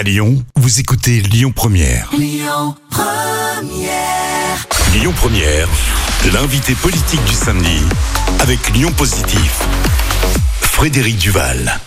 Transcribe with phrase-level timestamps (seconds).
[0.00, 2.08] À Lyon, vous écoutez Lyon Première.
[2.16, 2.74] Lyon
[5.12, 5.68] Première.
[6.32, 7.82] l'invité politique du samedi
[8.38, 9.62] avec Lyon Positif.
[10.62, 11.78] Frédéric Duval.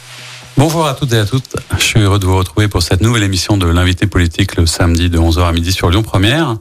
[0.58, 1.56] Bonjour à toutes et à toutes.
[1.76, 5.10] Je suis heureux de vous retrouver pour cette nouvelle émission de l'invité politique le samedi
[5.10, 6.58] de 11h à midi sur Lyon Première.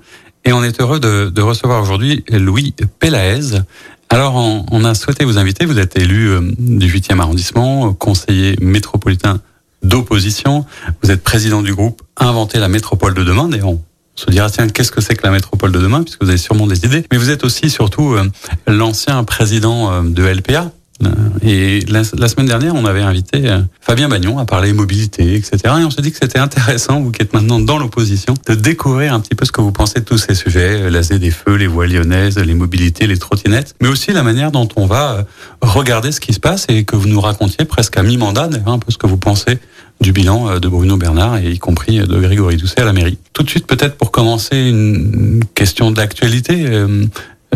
[0.46, 3.61] Et on est heureux de, de recevoir aujourd'hui Louis Pélaez.
[4.09, 5.66] Alors, on, on, a souhaité vous inviter.
[5.66, 9.43] Vous êtes élu euh, du 8e arrondissement, conseiller métropolitain
[9.82, 10.64] d'opposition.
[11.02, 13.50] Vous êtes président du groupe Inventer la métropole de demain.
[13.52, 13.80] Et on
[14.14, 16.66] se dira, tiens, qu'est-ce que c'est que la métropole de demain Puisque vous avez sûrement
[16.66, 17.04] des idées.
[17.10, 18.28] Mais vous êtes aussi, surtout, euh,
[18.66, 20.70] l'ancien président euh, de LPA,
[21.04, 21.09] euh,
[21.42, 25.59] et la, semaine dernière, on avait invité Fabien Bagnon à parler mobilité, etc.
[25.64, 29.12] Et on s'est dit que c'était intéressant, vous qui êtes maintenant dans l'opposition, de découvrir
[29.12, 31.66] un petit peu ce que vous pensez de tous ces sujets, la des feux, les
[31.66, 35.26] voies lyonnaises, les mobilités, les trottinettes, mais aussi la manière dont on va
[35.60, 38.92] regarder ce qui se passe et que vous nous racontiez presque à mi-mandat, un peu
[38.92, 39.59] ce que vous pensez
[40.02, 43.19] du bilan de Bruno Bernard et y compris de Grégory Doucet à la mairie.
[43.33, 46.66] Tout de suite, peut-être pour commencer, une question d'actualité.
[46.66, 47.04] Euh,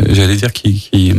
[0.09, 1.13] j'allais dire, qui, qui,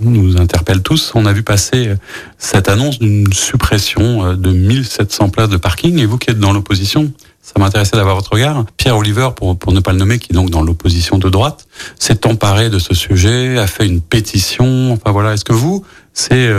[0.00, 1.12] nous interpelle tous.
[1.14, 1.94] On a vu passer euh,
[2.38, 5.98] cette annonce d'une suppression euh, de 1700 places de parking.
[5.98, 8.64] Et vous qui êtes dans l'opposition, ça m'intéressait d'avoir votre regard.
[8.76, 11.66] Pierre Oliver, pour, pour ne pas le nommer, qui est donc dans l'opposition de droite,
[11.98, 14.92] s'est emparé de ce sujet, a fait une pétition.
[14.92, 16.50] Enfin voilà, est-ce que vous, c'est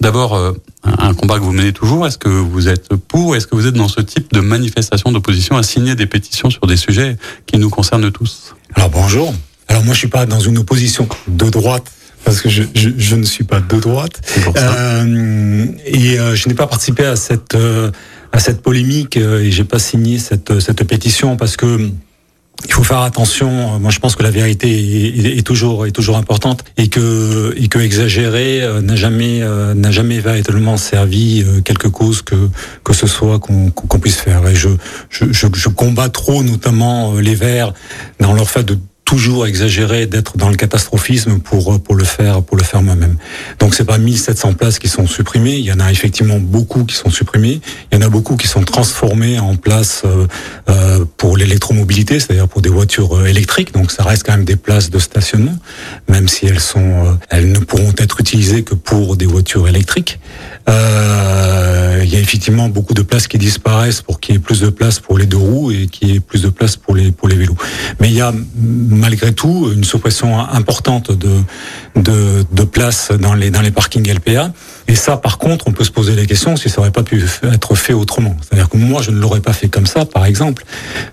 [0.00, 0.54] d'abord
[0.84, 3.74] un combat que vous menez toujours Est-ce que vous êtes pour Est-ce que vous êtes
[3.74, 7.70] dans ce type de manifestation d'opposition à signer des pétitions sur des sujets qui nous
[7.70, 8.54] concernent tous?
[8.74, 9.34] Alors bonjour.
[9.68, 11.90] Alors moi, je suis pas dans une opposition de droite
[12.24, 14.20] parce que je, je, je ne suis pas de droite.
[14.56, 17.90] Euh, et euh, je n'ai pas participé à cette euh,
[18.32, 21.90] à cette polémique euh, et j'ai pas signé cette cette pétition parce que
[22.64, 23.78] il faut faire attention.
[23.78, 27.78] Moi, je pense que la vérité est, toujours est toujours importante et que et que
[27.78, 29.42] exagérer n'a jamais
[29.74, 32.48] n'a jamais véritablement servi quelque cause que
[32.82, 34.46] que ce soit qu'on qu'on puisse faire.
[34.48, 34.70] Et je,
[35.08, 37.72] je je combats trop, notamment les Verts,
[38.18, 38.76] dans leur fait de
[39.08, 43.16] toujours exagéré d'être dans le catastrophisme pour pour le faire pour le faire moi-même.
[43.58, 46.94] Donc c'est pas 1700 places qui sont supprimées, il y en a effectivement beaucoup qui
[46.94, 50.26] sont supprimées, il y en a beaucoup qui sont transformées en places euh,
[50.68, 53.72] euh pour l'électromobilité, c'est-à-dire pour des voitures euh, électriques.
[53.72, 55.56] Donc ça reste quand même des places de stationnement,
[56.08, 60.20] même si elles sont euh, elles ne pourront être utilisées que pour des voitures électriques.
[60.68, 64.60] Euh, il y a effectivement beaucoup de places qui disparaissent pour qu'il y ait plus
[64.60, 67.10] de place pour les deux roues et qu'il y ait plus de place pour les
[67.10, 67.56] pour les vélos.
[68.00, 68.32] Mais il y a
[68.98, 71.30] malgré tout une suppression importante de,
[71.96, 74.52] de, de places dans les, dans les parkings LPA.
[74.88, 77.22] Et ça, par contre, on peut se poser la question si ça aurait pas pu
[77.52, 78.36] être fait autrement.
[78.40, 80.64] C'est-à-dire que moi, je ne l'aurais pas fait comme ça, par exemple.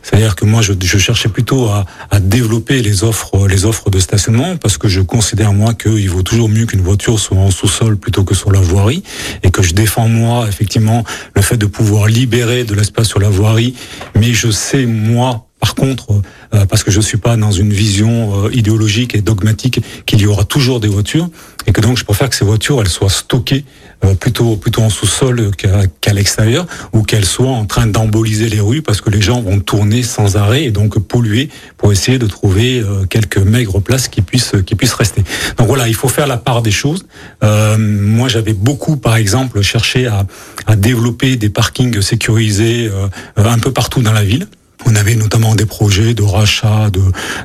[0.01, 3.99] C'est-à-dire que moi, je, je cherchais plutôt à, à, développer les offres, les offres de
[3.99, 7.97] stationnement, parce que je considère moi qu'il vaut toujours mieux qu'une voiture soit en sous-sol
[7.97, 9.03] plutôt que sur la voirie,
[9.43, 11.03] et que je défends moi effectivement
[11.35, 13.75] le fait de pouvoir libérer de l'espace sur la voirie.
[14.15, 16.21] Mais je sais moi par contre,
[16.53, 20.27] euh, parce que je suis pas dans une vision euh, idéologique et dogmatique, qu'il y
[20.27, 21.29] aura toujours des voitures
[21.65, 23.63] et que donc je préfère que ces voitures elles soient stockées
[24.03, 28.81] euh, plutôt plutôt en sous-sol qu'à l'extérieur ou qu'elles soient en train d'emboliser les rues
[28.81, 32.83] parce que les gens vont tourner sans arrêt et donc polluer pour essayer de trouver
[33.09, 35.23] quelques maigres places qui puissent qui puissent rester.
[35.57, 37.05] Donc voilà, il faut faire la part des choses.
[37.41, 40.25] moi, j'avais beaucoup, par exemple, cherché à,
[40.67, 42.91] à développer des parkings sécurisés
[43.35, 44.47] un peu partout dans la ville.
[44.85, 47.01] On avait notamment des projets de rachat de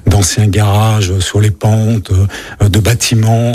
[0.07, 3.53] d'anciens garages sur les pentes, euh, de bâtiments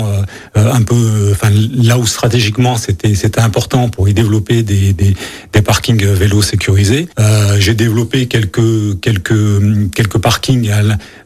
[0.56, 5.14] euh, un peu, enfin là où stratégiquement c'était c'était important pour y développer des des,
[5.52, 7.08] des parkings vélos sécurisés.
[7.18, 10.82] Euh, J'ai développé quelques quelques quelques parkings à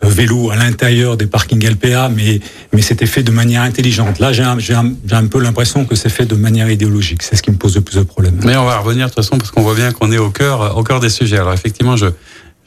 [0.07, 2.41] vélos à l'intérieur des parkings LPA, mais
[2.73, 4.19] mais c'était fait de manière intelligente.
[4.19, 7.23] Là, j'ai un, un, un peu l'impression que c'est fait de manière idéologique.
[7.23, 8.39] C'est ce qui me pose le plus de problèmes.
[8.45, 10.77] Mais on va revenir de toute façon parce qu'on voit bien qu'on est au cœur
[10.77, 11.39] au cœur des sujets.
[11.39, 12.07] Alors effectivement, je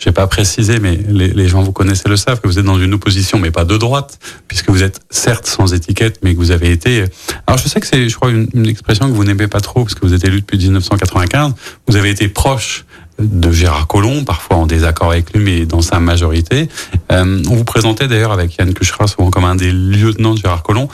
[0.03, 2.65] je n'ai pas précisé, mais les, les, gens vous connaissez le savent, que vous êtes
[2.65, 4.19] dans une opposition, mais pas de droite,
[4.49, 7.05] puisque vous êtes certes sans étiquette, mais que vous avez été...
[7.47, 9.95] Alors je sais que c'est, je crois, une, expression que vous n'aimez pas trop, parce
[9.95, 11.53] que vous êtes élu depuis 1995,
[11.87, 12.83] vous avez été proche
[13.17, 16.67] de Gérard Collomb, parfois en désaccord avec lui, mais dans sa majorité.
[17.11, 20.63] Euh, on vous présentait d'ailleurs avec Yann Cuchera souvent comme un des lieutenants de Gérard
[20.63, 20.89] Collomb.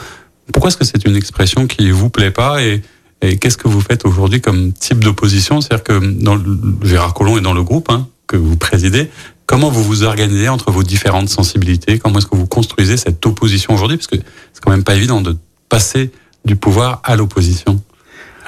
[0.52, 2.82] Pourquoi est-ce que c'est une expression qui vous plaît pas et,
[3.22, 5.60] et qu'est-ce que vous faites aujourd'hui comme type d'opposition?
[5.60, 6.44] C'est-à-dire que dans le,
[6.84, 9.10] Gérard Collomb est dans le groupe, hein, que vous présidez.
[9.46, 11.98] Comment vous vous organisez entre vos différentes sensibilités?
[11.98, 13.96] Comment est-ce que vous construisez cette opposition aujourd'hui?
[13.96, 14.16] Parce que
[14.52, 15.36] c'est quand même pas évident de
[15.68, 16.12] passer
[16.44, 17.82] du pouvoir à l'opposition.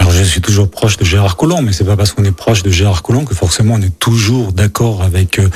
[0.02, 2.64] Alors je suis toujours proche de Gérard Collomb, mais c'est pas parce qu'on est proche
[2.64, 5.48] de Gérard Collomb que forcément on est toujours d'accord avec euh,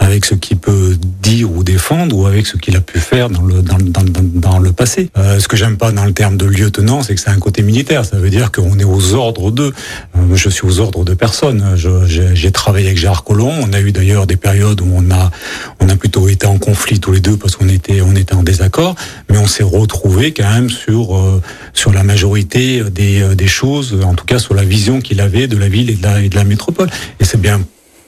[0.00, 3.42] avec ce qu'il peut dire ou défendre ou avec ce qu'il a pu faire dans
[3.42, 5.12] le dans, dans, dans le passé.
[5.16, 7.62] Euh, ce que j'aime pas dans le terme de lieutenant, c'est que c'est un côté
[7.62, 8.04] militaire.
[8.04, 9.72] Ça veut dire qu'on est aux ordres d'eux.
[10.16, 11.76] Euh, je suis aux ordres de personne.
[11.76, 13.54] J'ai travaillé avec Gérard Collomb.
[13.62, 15.30] On a eu d'ailleurs des périodes où on a
[15.82, 18.42] on a plutôt été en conflit tous les deux parce qu'on était on était en
[18.42, 18.94] désaccord,
[19.28, 21.42] mais on s'est retrouvé quand même sur euh,
[21.74, 25.48] sur la majorité des, euh, des choses, en tout cas sur la vision qu'il avait
[25.48, 26.88] de la ville et de la, et de la métropole.
[27.20, 27.60] Et c'est bien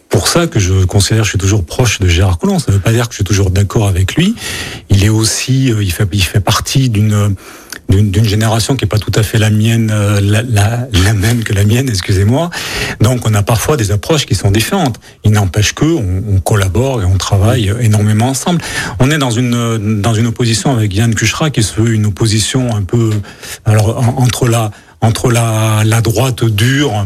[0.09, 2.61] pour ça que je considère que je suis toujours proche de Gérard Collomb.
[2.61, 4.37] Ça ne veut pas dire que je suis toujours d'accord avec lui.
[4.89, 7.35] Il est aussi, euh, il fait, il fait partie d'une
[7.89, 11.45] d'une génération qui est pas tout à fait la mienne, euh, la, la, la même
[11.45, 12.51] que la mienne, excusez-moi.
[13.01, 14.99] Donc on a parfois des approches qui sont différentes.
[15.25, 18.61] Il n'empêche que on, on, collabore et on travaille énormément ensemble.
[18.99, 22.75] On est dans une dans une opposition avec Yann Kuchra qui se veut une opposition
[22.75, 23.11] un peu
[23.65, 24.71] alors entre la
[25.05, 27.05] entre la, droite dure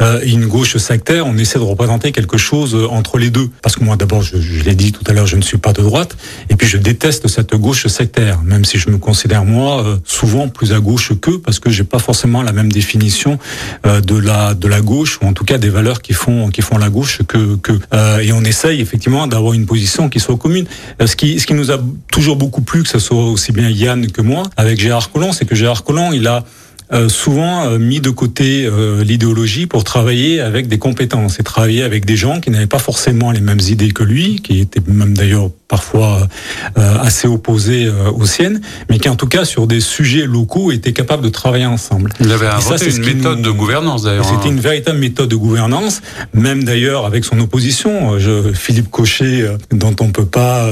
[0.00, 3.48] euh, et une gauche sectaire, on essaie de représenter quelque chose entre les deux.
[3.62, 5.82] Parce que moi, d'abord, je, l'ai dit tout à l'heure, je ne suis pas de
[5.82, 6.16] droite,
[6.50, 10.48] et puis je déteste cette gauche sectaire, même si je me considère moi euh, souvent
[10.48, 13.38] plus à gauche qu'eux, parce que j'ai pas forcément la même définition
[13.86, 16.62] euh, de la de la gauche, ou en tout cas des valeurs qui font qui
[16.62, 17.72] font la gauche que que.
[17.94, 20.66] Euh, et on essaye effectivement d'avoir une position qui soit commune.
[21.00, 21.78] Euh, ce qui ce qui nous a
[22.10, 25.44] toujours beaucoup plu, que ce soit aussi bien Yann que moi, avec Gérard Collomb, c'est
[25.44, 26.44] que Gérard Collomb, il a
[26.92, 31.82] euh, souvent euh, mis de côté euh, l'idéologie pour travailler avec des compétences et travailler
[31.82, 35.16] avec des gens qui n'avaient pas forcément les mêmes idées que lui, qui étaient même
[35.16, 36.28] d'ailleurs parfois
[36.76, 41.24] assez opposés aux siennes, mais qui en tout cas sur des sujets locaux étaient capables
[41.24, 42.12] de travailler ensemble.
[42.20, 43.44] Il avait inventé une méthode nous...
[43.44, 44.24] de gouvernance d'ailleurs.
[44.24, 44.52] C'était hein.
[44.52, 46.02] une véritable méthode de gouvernance,
[46.34, 48.16] même d'ailleurs avec son opposition.
[48.20, 50.70] Je, Philippe Cochet, dont on peut pas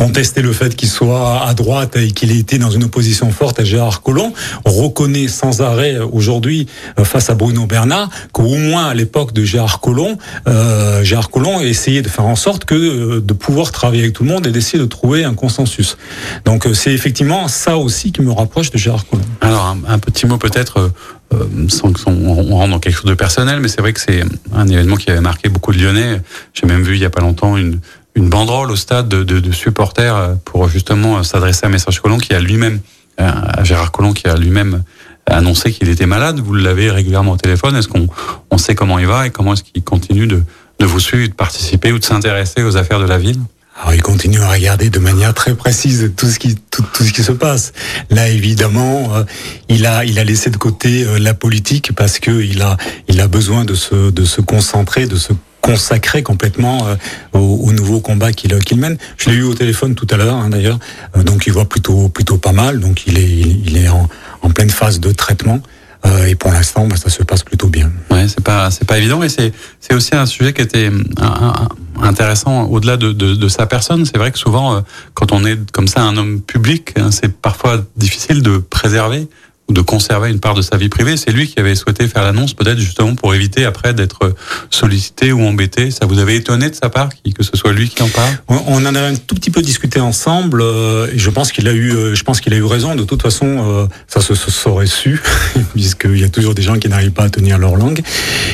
[0.00, 3.60] contester le fait qu'il soit à droite et qu'il ait été dans une opposition forte
[3.60, 4.32] à Gérard Collomb,
[4.64, 6.66] reconnaît sans arrêt aujourd'hui
[7.04, 10.16] face à Bruno Bernard qu'au moins à l'époque de Gérard Collomb,
[10.48, 14.22] euh, Gérard Collomb essayait de faire en sorte que euh, de pouvoir travailler avec tout
[14.22, 15.98] le monde et d'essayer de trouver un consensus.
[16.46, 19.26] Donc euh, c'est effectivement ça aussi qui me rapproche de Gérard Collomb.
[19.42, 20.90] Alors un, petit mot peut-être.
[21.32, 24.24] Euh, sans qu'on on rentre dans quelque chose de personnel, mais c'est vrai que c'est
[24.52, 26.20] un événement qui avait marqué beaucoup de Lyonnais.
[26.54, 27.78] J'ai même vu il y a pas longtemps une,
[28.14, 32.34] une banderole au stade de, de, de supporters pour justement s'adresser à Message Collomb qui
[32.34, 32.80] a lui-même,
[33.18, 34.82] à Gérard Collomb qui a lui-même
[35.26, 36.40] annoncé qu'il était malade.
[36.40, 37.76] Vous l'avez régulièrement au téléphone.
[37.76, 38.08] Est-ce qu'on
[38.50, 40.42] on sait comment il va et comment est-ce qu'il continue de,
[40.78, 43.38] de vous suivre, de participer ou de s'intéresser aux affaires de la ville?
[43.80, 47.12] Alors, il continue à regarder de manière très précise tout ce qui tout, tout ce
[47.12, 47.72] qui se passe.
[48.10, 49.22] Là, évidemment, euh,
[49.68, 52.76] il a il a laissé de côté euh, la politique parce que il a
[53.08, 56.96] il a besoin de se de se concentrer, de se consacré complètement euh,
[57.32, 58.96] au, au, nouveau combat qu'il qu'il mène.
[59.16, 60.78] Je l'ai eu au téléphone tout à l'heure, hein, d'ailleurs.
[61.16, 62.80] Euh, donc il voit plutôt plutôt pas mal.
[62.80, 64.08] Donc il est il, il est en,
[64.42, 65.60] en, pleine phase de traitement.
[66.06, 67.92] Euh, et pour l'instant, bah, ça se passe plutôt bien.
[68.10, 71.68] Ouais, c'est pas c'est pas évident, et c'est c'est aussi un sujet qui était un,
[72.00, 74.06] intéressant au-delà de, de, de, sa personne.
[74.06, 74.80] C'est vrai que souvent, euh,
[75.12, 79.28] quand on est comme ça un homme public, hein, c'est parfois difficile de préserver
[79.72, 81.16] de conserver une part de sa vie privée.
[81.16, 84.34] C'est lui qui avait souhaité faire l'annonce, peut-être justement pour éviter après d'être
[84.70, 85.90] sollicité ou embêté.
[85.90, 87.08] Ça vous avait étonné de sa part
[87.40, 88.34] que ce soit lui qui en parle?
[88.48, 91.72] On en a un tout petit peu discuté ensemble euh, et je pense qu'il a
[91.72, 92.94] eu, euh, je pense qu'il a eu raison.
[92.94, 95.22] De toute façon, euh, ça se, se saurait su
[95.72, 98.02] puisqu'il y a toujours des gens qui n'arrivent pas à tenir leur langue,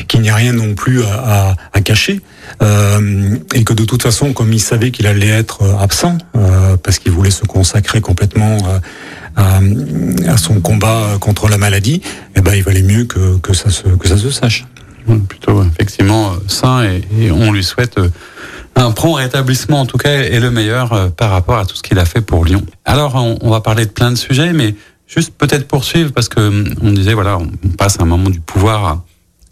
[0.06, 2.20] qu'il n'y a rien non plus à, à, à cacher
[2.62, 6.98] euh, et que de toute façon, comme il savait qu'il allait être absent euh, parce
[6.98, 8.78] qu'il voulait se consacrer complètement euh,
[9.36, 9.60] à,
[10.26, 12.00] à, son combat contre la maladie,
[12.34, 14.66] eh ben, il valait mieux que, que, ça, se, que ça se sache.
[15.28, 17.96] Plutôt effectivement sain et, et on lui souhaite
[18.74, 21.98] un prompt rétablissement en tout cas et le meilleur par rapport à tout ce qu'il
[22.00, 22.66] a fait pour Lyon.
[22.84, 24.74] Alors on, on va parler de plein de sujets, mais
[25.06, 29.04] juste peut-être poursuivre parce que on disait voilà on passe un moment du pouvoir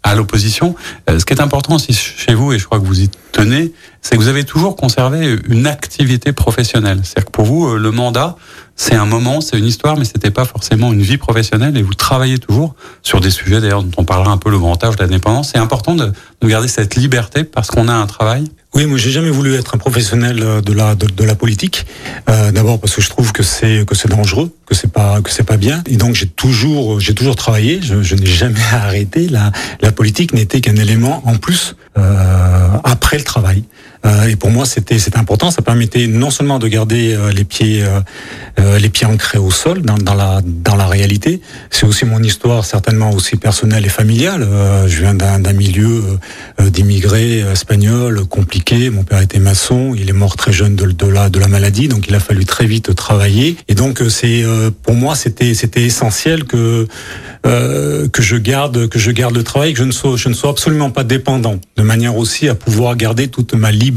[0.05, 0.75] à, l'opposition.
[1.09, 3.73] Euh, ce qui est important aussi chez vous, et je crois que vous y tenez,
[4.01, 6.99] c'est que vous avez toujours conservé une activité professionnelle.
[7.03, 8.35] C'est-à-dire que pour vous, euh, le mandat,
[8.75, 11.77] c'est un moment, c'est une histoire, mais c'était pas forcément une vie professionnelle.
[11.77, 14.81] Et vous travaillez toujours sur des sujets, d'ailleurs, dont on parlera un peu le grand
[14.83, 15.51] âge, l'indépendance.
[15.53, 18.45] C'est important de, de garder cette liberté parce qu'on a un travail.
[18.75, 21.85] Oui, moi j'ai jamais voulu être un professionnel de la de, la politique.
[22.29, 25.31] Euh, D'abord parce que je trouve que c'est que c'est dangereux, que c'est pas que
[25.31, 25.81] c'est pas bien.
[25.87, 27.79] Et donc j'ai toujours j'ai toujours travaillé.
[27.81, 29.29] Je, je n'ai jamais arrêté.
[29.29, 33.63] La la politique n'était qu'un élément en plus euh, après le travail.
[34.05, 35.51] Euh, et pour moi, c'était c'est important.
[35.51, 39.81] Ça permettait non seulement de garder euh, les pieds euh, les pieds ancrés au sol
[39.81, 41.41] dans, la dans la réalité.
[41.71, 44.47] C'est aussi mon histoire, certainement aussi personnelle et familiale.
[44.87, 46.03] je viens d'un milieu
[46.59, 48.89] d'immigrés espagnols compliqué.
[48.89, 49.93] Mon père était maçon.
[49.95, 52.65] Il est mort très jeune de, la de la maladie, donc il a fallu très
[52.65, 53.57] vite travailler.
[53.67, 54.43] Et donc c'est
[54.83, 56.87] pour moi c'était c'était essentiel que
[57.43, 60.49] que je garde que je garde le travail, que je ne sois je ne sois
[60.49, 63.94] absolument pas dépendant, de manière aussi à pouvoir garder toute ma liberté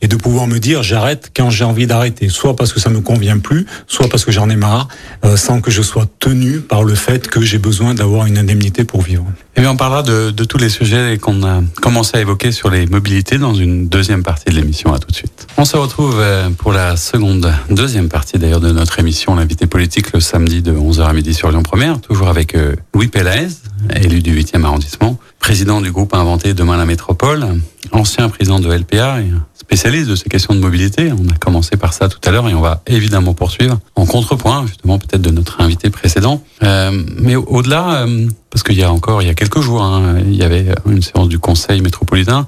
[0.00, 3.00] et de pouvoir me dire j'arrête quand j'ai envie d'arrêter, soit parce que ça me
[3.00, 4.88] convient plus, soit parce que j'en ai marre,
[5.24, 8.84] euh, sans que je sois tenu par le fait que j'ai besoin d'avoir une indemnité
[8.84, 9.26] pour vivre.
[9.56, 12.70] Et bien on parlera de, de tous les sujets qu'on a commencé à évoquer sur
[12.70, 14.92] les mobilités dans une deuxième partie de l'émission.
[14.92, 15.46] À tout de suite.
[15.56, 20.12] On se retrouve euh, pour la seconde, deuxième partie d'ailleurs de notre émission, l'invité politique
[20.12, 23.48] le samedi de 11h à midi sur Lyon Première, toujours avec euh, Louis Pélaez,
[23.96, 27.46] élu du 8e arrondissement, président du groupe Inventé Demain la Métropole,
[27.92, 31.12] ancien président de LPA et spécialiste de ces questions de mobilité.
[31.12, 34.66] On a commencé par ça tout à l'heure et on va évidemment poursuivre en contrepoint
[34.66, 36.42] justement peut-être de notre invité précédent.
[36.62, 40.16] Euh, mais au-delà, euh, parce qu'il y a encore il y a quelques jours, hein,
[40.26, 42.46] il y avait une séance du Conseil métropolitain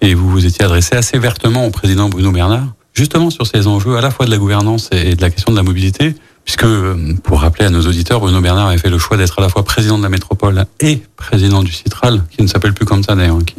[0.00, 3.96] et vous vous étiez adressé assez vertement au président Bruno Bernard, justement sur ces enjeux
[3.96, 6.14] à la fois de la gouvernance et de la question de la mobilité
[6.48, 9.42] puisque, euh, pour rappeler à nos auditeurs, Bruno Bernard avait fait le choix d'être à
[9.42, 13.02] la fois président de la métropole et président du Citral, qui ne s'appelle plus comme
[13.02, 13.56] ça d'ailleurs, hein, qui,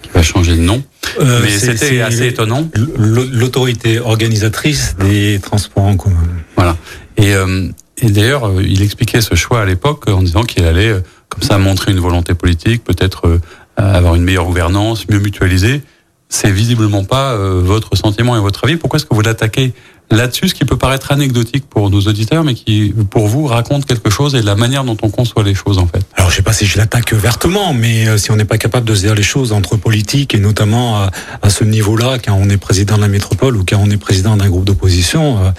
[0.00, 0.80] qui va changer de nom.
[1.18, 2.68] Euh, Mais c'était assez étonnant.
[2.96, 6.22] L'autorité organisatrice des transports en commun.
[6.54, 6.76] Voilà.
[7.16, 7.66] Et, euh,
[7.98, 10.94] et d'ailleurs, euh, il expliquait ce choix à l'époque en disant qu'il allait,
[11.30, 13.40] comme ça, montrer une volonté politique, peut-être
[13.76, 15.82] avoir une meilleure gouvernance, mieux mutualiser.
[16.28, 18.76] C'est visiblement pas votre sentiment et votre avis.
[18.76, 19.72] Pourquoi est-ce que vous l'attaquez
[20.10, 24.10] là-dessus, ce qui peut paraître anecdotique pour nos auditeurs, mais qui, pour vous, raconte quelque
[24.10, 26.02] chose et la manière dont on conçoit les choses, en fait.
[26.16, 28.86] Alors, je sais pas si je l'attaque vertement, mais euh, si on n'est pas capable
[28.86, 31.10] de se dire les choses entre politiques et notamment à,
[31.42, 34.36] à ce niveau-là, quand on est président de la métropole ou quand on est président
[34.36, 35.50] d'un groupe d'opposition, euh,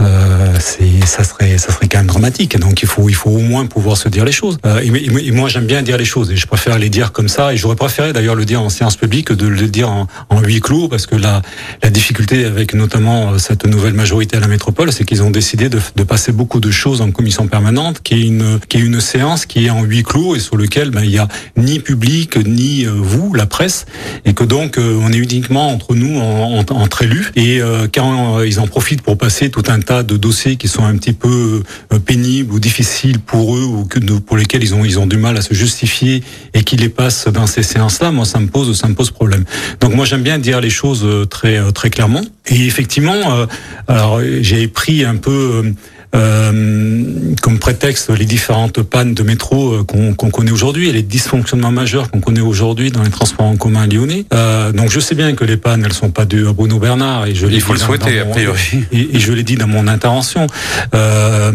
[0.00, 2.58] euh c'est, ça serait, ça serait quand même dramatique.
[2.58, 4.58] Donc, il faut, il faut au moins pouvoir se dire les choses.
[4.66, 7.52] Euh, et, moi, j'aime bien dire les choses et je préfère les dire comme ça.
[7.52, 10.40] Et j'aurais préféré d'ailleurs le dire en séance publique que de le dire en, en
[10.40, 11.42] huis clos, parce que la,
[11.82, 15.78] la difficulté avec notamment cette nouvelle majorité à la métropole, c'est qu'ils ont décidé de,
[15.94, 19.44] de, passer beaucoup de choses en commission permanente, qui est une, qui est une séance
[19.44, 21.28] qui est en huis clos et sur lequel ben, il y a
[21.58, 23.84] ni public ni euh, vous, la presse,
[24.24, 27.30] et que donc euh, on est uniquement entre nous en, en, entre élus.
[27.36, 30.84] Et euh, quand ils en profitent pour passer tout un tas de dossiers qui sont
[30.84, 31.62] un petit peu
[32.06, 35.36] pénibles ou difficiles pour eux ou que, pour lesquels ils ont ils ont du mal
[35.36, 36.22] à se justifier
[36.54, 39.44] et qu'ils les passent dans ces séances-là, moi ça me pose ça me pose problème.
[39.80, 42.22] Donc moi j'aime bien dire les choses très très clairement.
[42.46, 43.46] Et effectivement,
[43.90, 45.72] alors j'ai pris un peu
[46.14, 51.70] euh, comme prétexte les différentes pannes de métro euh, qu'on connaît aujourd'hui et les dysfonctionnements
[51.70, 54.24] majeurs qu'on connaît aujourd'hui dans les transports en commun lyonnais.
[54.34, 57.26] Euh, donc je sais bien que les pannes, elles sont pas dues à Bruno Bernard
[57.26, 58.60] et je il faut le souhaiter a priori.
[58.92, 60.46] Et, et, je l'ai dit dans mon intervention.
[60.94, 61.52] Euh,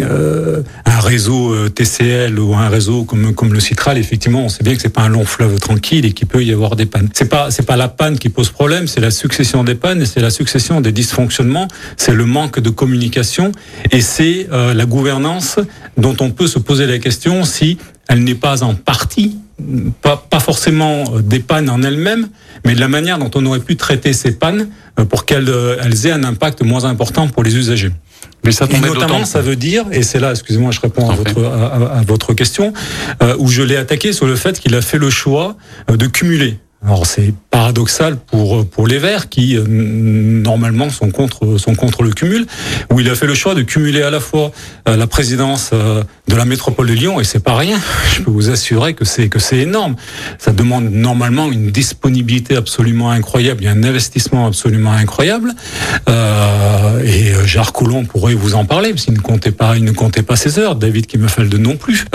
[0.00, 4.74] euh, un réseau TCL ou un réseau comme comme le Citral, effectivement, on sait bien
[4.74, 7.08] que c'est pas un long fleuve tranquille et qu'il peut y avoir des pannes.
[7.12, 10.06] C'est pas c'est pas la panne qui pose problème, c'est la succession des pannes et
[10.06, 13.52] c'est la succession des dysfonctionnements, c'est le manque de communication
[13.90, 15.58] et c'est euh, la gouvernance
[15.96, 19.38] dont on peut se poser la question si elle n'est pas en partie,
[20.00, 22.28] pas, pas forcément euh, des pannes en elles-mêmes,
[22.64, 26.06] mais de la manière dont on aurait pu traiter ces pannes euh, pour qu'elles elles
[26.06, 27.92] aient un impact moins important pour les usagers.
[28.44, 31.44] Mais ça et notamment, ça veut dire, et c'est là, excusez-moi, je réponds à votre,
[31.44, 32.72] à, à votre, question,
[33.22, 35.56] euh, où je l'ai attaqué sur le fait qu'il a fait le choix
[35.88, 36.58] de cumuler.
[36.84, 42.10] Alors c'est paradoxal pour pour les Verts qui euh, normalement sont contre sont contre le
[42.10, 42.44] cumul
[42.92, 44.50] où il a fait le choix de cumuler à la fois
[44.88, 47.78] euh, la présidence euh, de la métropole de Lyon et c'est pas rien.
[48.12, 49.94] Je peux vous assurer que c'est que c'est énorme.
[50.38, 55.52] Ça demande normalement une disponibilité absolument incroyable, et un investissement absolument incroyable.
[56.08, 60.36] et Gérard Collomb pourrait vous en parler qu'il ne comptait pas il ne comptait pas
[60.36, 60.74] ses heures.
[60.74, 62.06] David de non plus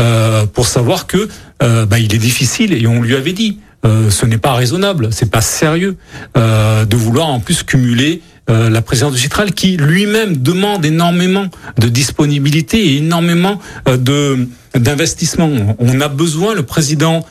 [0.53, 4.39] pour savoir que bah, il est difficile et on lui avait dit euh, ce n'est
[4.39, 5.98] pas raisonnable, c'est pas sérieux
[6.36, 11.46] euh, de vouloir en plus cumuler euh, la présidence du Citral qui lui-même demande énormément
[11.77, 15.50] de disponibilité et énormément de d'investissement.
[15.79, 17.25] On a besoin le président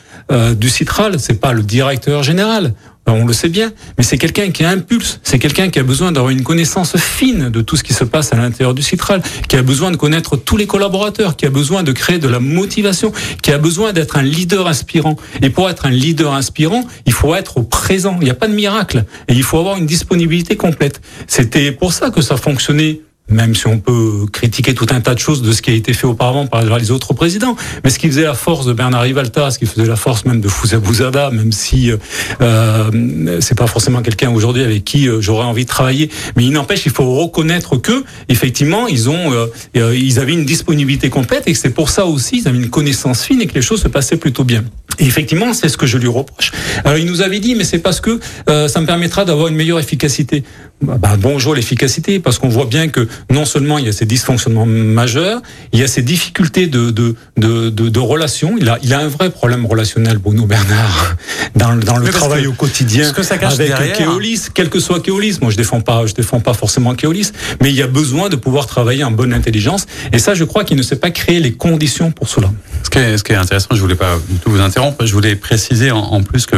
[0.57, 2.73] du Citral, c'est pas le directeur général
[3.13, 6.31] on le sait bien, mais c'est quelqu'un qui impulse, c'est quelqu'un qui a besoin d'avoir
[6.31, 9.61] une connaissance fine de tout ce qui se passe à l'intérieur du Citral, qui a
[9.61, 13.11] besoin de connaître tous les collaborateurs, qui a besoin de créer de la motivation,
[13.41, 15.15] qui a besoin d'être un leader inspirant.
[15.41, 18.17] Et pour être un leader inspirant, il faut être au présent.
[18.21, 19.05] Il n'y a pas de miracle.
[19.27, 21.01] Et il faut avoir une disponibilité complète.
[21.27, 25.19] C'était pour ça que ça fonctionnait même si on peut critiquer tout un tas de
[25.19, 27.55] choses de ce qui a été fait auparavant par les autres présidents.
[27.83, 30.41] Mais ce qui faisait la force de Bernard Rivalta, ce qui faisait la force même
[30.41, 31.97] de Fouza Bouzada, même si euh,
[32.41, 36.51] euh, c'est pas forcément quelqu'un aujourd'hui avec qui euh, j'aurais envie de travailler, mais il
[36.51, 41.53] n'empêche, il faut reconnaître que effectivement ils ont, euh, ils avaient une disponibilité complète et
[41.53, 43.87] que c'est pour ça aussi ils avaient une connaissance fine et que les choses se
[43.87, 44.63] passaient plutôt bien.
[44.99, 46.51] Et effectivement, c'est ce que je lui reproche.
[46.83, 49.79] Alors il nous avait dit, mais c'est parce que ça me permettra d'avoir une meilleure
[49.79, 50.43] efficacité.
[50.81, 54.05] Bah, bah, bonjour l'efficacité, parce qu'on voit bien que non seulement il y a ces
[54.05, 55.41] dysfonctionnements majeurs,
[55.73, 58.55] il y a ces difficultés de, de, de, de, de relations.
[58.59, 61.15] Il a, il a un vrai problème relationnel, Bruno Bernard,
[61.55, 63.97] dans, dans le travail au quotidien que ça avec derrière.
[63.97, 65.39] Keolis, quel que soit Keolis.
[65.41, 67.31] Moi, je défends pas, je défends pas forcément Keolis,
[67.61, 69.85] mais il y a besoin de pouvoir travailler en bonne intelligence.
[70.13, 72.51] Et ça, je crois qu'il ne s'est pas créé les conditions pour cela.
[72.83, 75.13] Ce qui est, ce qui est intéressant, je voulais pas du tout vous interrompre, je
[75.13, 76.57] voulais préciser en, en plus que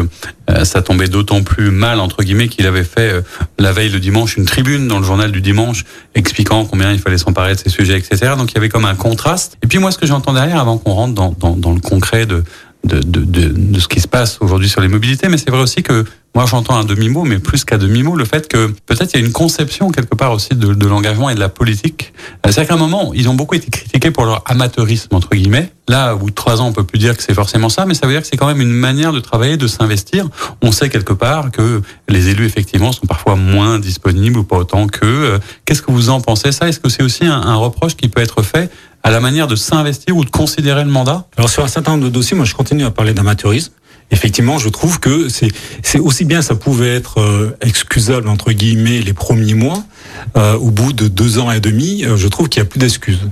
[0.50, 3.22] euh, ça tombait d'autant plus mal entre guillemets qu'il avait fait euh,
[3.58, 5.86] la veille le dimanche une tribune dans le journal du dimanche
[6.16, 8.34] expliquant combien il fallait s'emparer de ces sujets, etc.
[8.38, 9.58] Donc il y avait comme un contraste.
[9.64, 12.26] Et puis moi, ce que j'entends derrière, avant qu'on rentre dans, dans, dans, le concret
[12.26, 12.44] de,
[12.84, 15.62] de, de, de, de ce qui se passe aujourd'hui sur les mobilités, mais c'est vrai
[15.62, 16.06] aussi que
[16.36, 19.26] moi j'entends un demi-mot, mais plus qu'à demi-mot, le fait que peut-être il y a
[19.26, 22.14] une conception quelque part aussi de, de l'engagement et de la politique.
[22.46, 25.72] Euh, c'est qu'à un moment, ils ont beaucoup été critiqués pour leur amateurisme, entre guillemets.
[25.88, 27.96] Là, au bout de trois ans, on peut plus dire que c'est forcément ça, mais
[27.96, 30.30] ça veut dire que c'est quand même une manière de travailler, de s'investir.
[30.62, 34.86] On sait quelque part que les élus, effectivement, sont parfois moins disponibles ou pas autant
[34.86, 35.40] qu'eux.
[35.66, 36.70] Qu'est-ce que vous en pensez ça?
[36.70, 38.72] Est-ce que c'est aussi un, un reproche qui peut être fait
[39.04, 42.06] à la manière de s'investir ou de considérer le mandat Alors sur un certain nombre
[42.06, 43.72] de dossiers, moi je continue à parler d'amateurisme
[44.12, 49.14] effectivement, je trouve que c'est aussi bien ça pouvait être euh, excusable entre guillemets les
[49.14, 49.84] premiers mois.
[50.36, 52.80] Euh, au bout de deux ans et demi, euh, je trouve qu'il y a plus
[52.80, 53.30] d'excuses.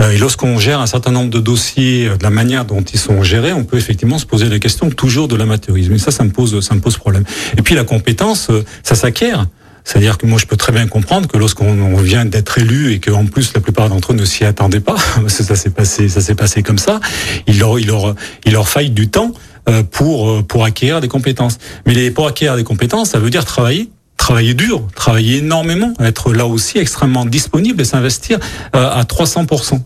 [0.00, 3.22] Euh, et lorsqu'on gère un certain nombre de dossiers de la manière dont ils sont
[3.22, 5.94] gérés, on peut effectivement se poser la question toujours de l'amateurisme.
[5.94, 7.24] Et ça, ça me pose ça me pose problème.
[7.56, 8.50] Et puis la compétence,
[8.82, 9.46] ça s'acquiert.
[9.86, 13.24] C'est-à-dire que moi, je peux très bien comprendre que lorsqu'on vient d'être élu et qu'en
[13.24, 16.20] plus la plupart d'entre eux ne s'y attendaient pas, parce que ça s'est passé, ça
[16.20, 17.00] s'est passé comme ça,
[17.46, 19.32] il leur, il leur, il leur faille du temps
[19.68, 21.58] euh, pour euh, pour acquérir des compétences.
[21.86, 26.32] Mais les, pour acquérir des compétences, ça veut dire travailler travailler dur, travailler énormément, être
[26.32, 28.40] là aussi extrêmement disponible et s'investir
[28.74, 29.78] euh, à 300%.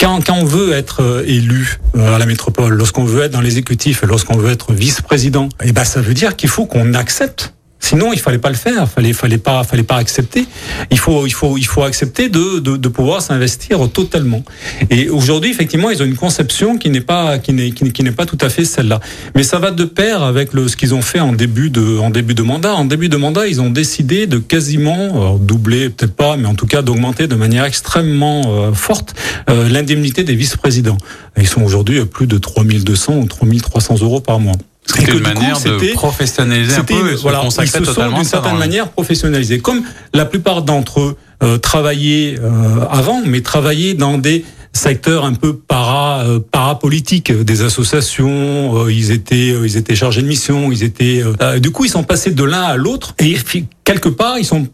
[0.00, 4.38] Quand, quand on veut être élu à la métropole, lorsqu'on veut être dans l'exécutif, lorsqu'on
[4.38, 7.52] veut être vice-président, eh ben ça veut dire qu'il faut qu'on accepte
[7.88, 10.44] Sinon, il fallait pas le faire, fallait, fallait pas, fallait pas accepter.
[10.90, 14.42] Il faut, il faut, il faut accepter de, de, de pouvoir s'investir totalement.
[14.90, 18.26] Et aujourd'hui, effectivement, ils ont une conception qui n'est pas, qui n'est, qui, n'est pas
[18.26, 18.98] tout à fait celle-là.
[19.36, 22.10] Mais ça va de pair avec le, ce qu'ils ont fait en début de, en
[22.10, 22.74] début de mandat.
[22.74, 26.66] En début de mandat, ils ont décidé de quasiment doubler, peut-être pas, mais en tout
[26.66, 29.14] cas d'augmenter de manière extrêmement euh, forte
[29.48, 30.98] euh, l'indemnité des vice-présidents.
[31.36, 34.56] Ils sont aujourd'hui à plus de 3200 ou 3300 euros par mois.
[34.86, 38.88] C'était une manière de professionnaliser un peu et voilà, ils se sont d'une certaine manière
[38.88, 39.58] professionnalisés.
[39.58, 39.82] Comme
[40.14, 44.44] la plupart d'entre eux euh, travaillaient euh, avant, mais travaillaient dans des
[44.76, 48.84] secteurs un peu para euh, parapolitiques, des associations.
[48.84, 50.70] Euh, ils étaient euh, ils étaient chargés de mission.
[50.70, 53.36] Ils étaient euh, du coup ils sont passés de l'un à l'autre et
[53.84, 54.68] quelque part ils sont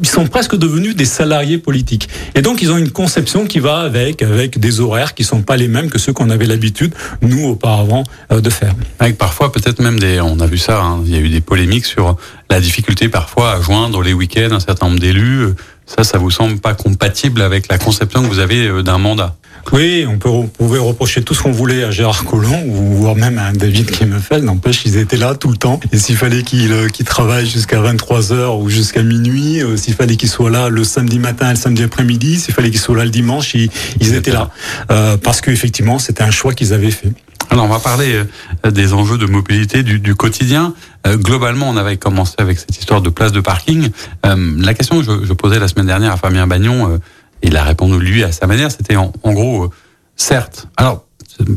[0.00, 2.08] ils sont presque devenus des salariés politiques.
[2.34, 5.56] Et donc ils ont une conception qui va avec avec des horaires qui sont pas
[5.56, 8.74] les mêmes que ceux qu'on avait l'habitude nous auparavant de faire.
[8.98, 10.80] Avec parfois peut-être même des on a vu ça.
[10.80, 12.16] Hein, il y a eu des polémiques sur
[12.50, 15.48] la difficulté parfois à joindre les week-ends un certain nombre d'élus.
[15.86, 19.36] Ça, ça vous semble pas compatible avec la conception que vous avez d'un mandat?
[19.72, 23.16] Oui, on, peut, on pouvait reprocher tout ce qu'on voulait à Gérard Collomb ou voire
[23.16, 24.44] même à David Kimmelfeld.
[24.44, 25.80] N'empêche, ils étaient là tout le temps.
[25.92, 29.94] Et s'il fallait qu'ils euh, qu travaillent jusqu'à 23 heures ou jusqu'à minuit, euh, s'il
[29.94, 32.96] fallait qu'ils soient là le samedi matin et le samedi après-midi, s'il fallait qu'ils soient
[32.96, 34.50] là le dimanche, ils, ils étaient là.
[34.90, 37.12] Euh, parce qu'effectivement, c'était un choix qu'ils avaient fait.
[37.50, 38.24] Alors, on va parler
[38.64, 40.74] euh, des enjeux de mobilité du, du quotidien.
[41.06, 43.90] Euh, globalement, on avait commencé avec cette histoire de place de parking.
[44.26, 46.98] Euh, la question que je, je, posais la semaine dernière à Fabien Bagnon,
[47.44, 48.70] il a répondu lui à sa manière.
[48.70, 49.70] C'était en, gros, euh,
[50.16, 50.66] certes.
[50.76, 51.04] Alors,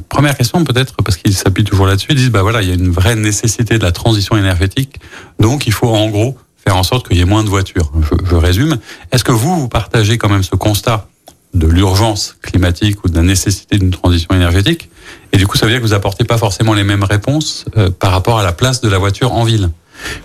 [0.09, 2.07] première question peut-être parce qu'il s'appuie toujours là-dessus.
[2.11, 4.99] Ils disent bah voilà, il y a une vraie nécessité de la transition énergétique,
[5.39, 7.91] donc il faut en gros faire en sorte qu'il y ait moins de voitures.
[8.01, 8.77] Je, je résume.
[9.11, 11.07] Est-ce que vous, vous partagez quand même ce constat
[11.53, 14.89] de l'urgence climatique ou de la nécessité d'une transition énergétique?
[15.31, 17.89] Et du coup, ça veut dire que vous apportez pas forcément les mêmes réponses euh,
[17.89, 19.69] par rapport à la place de la voiture en ville?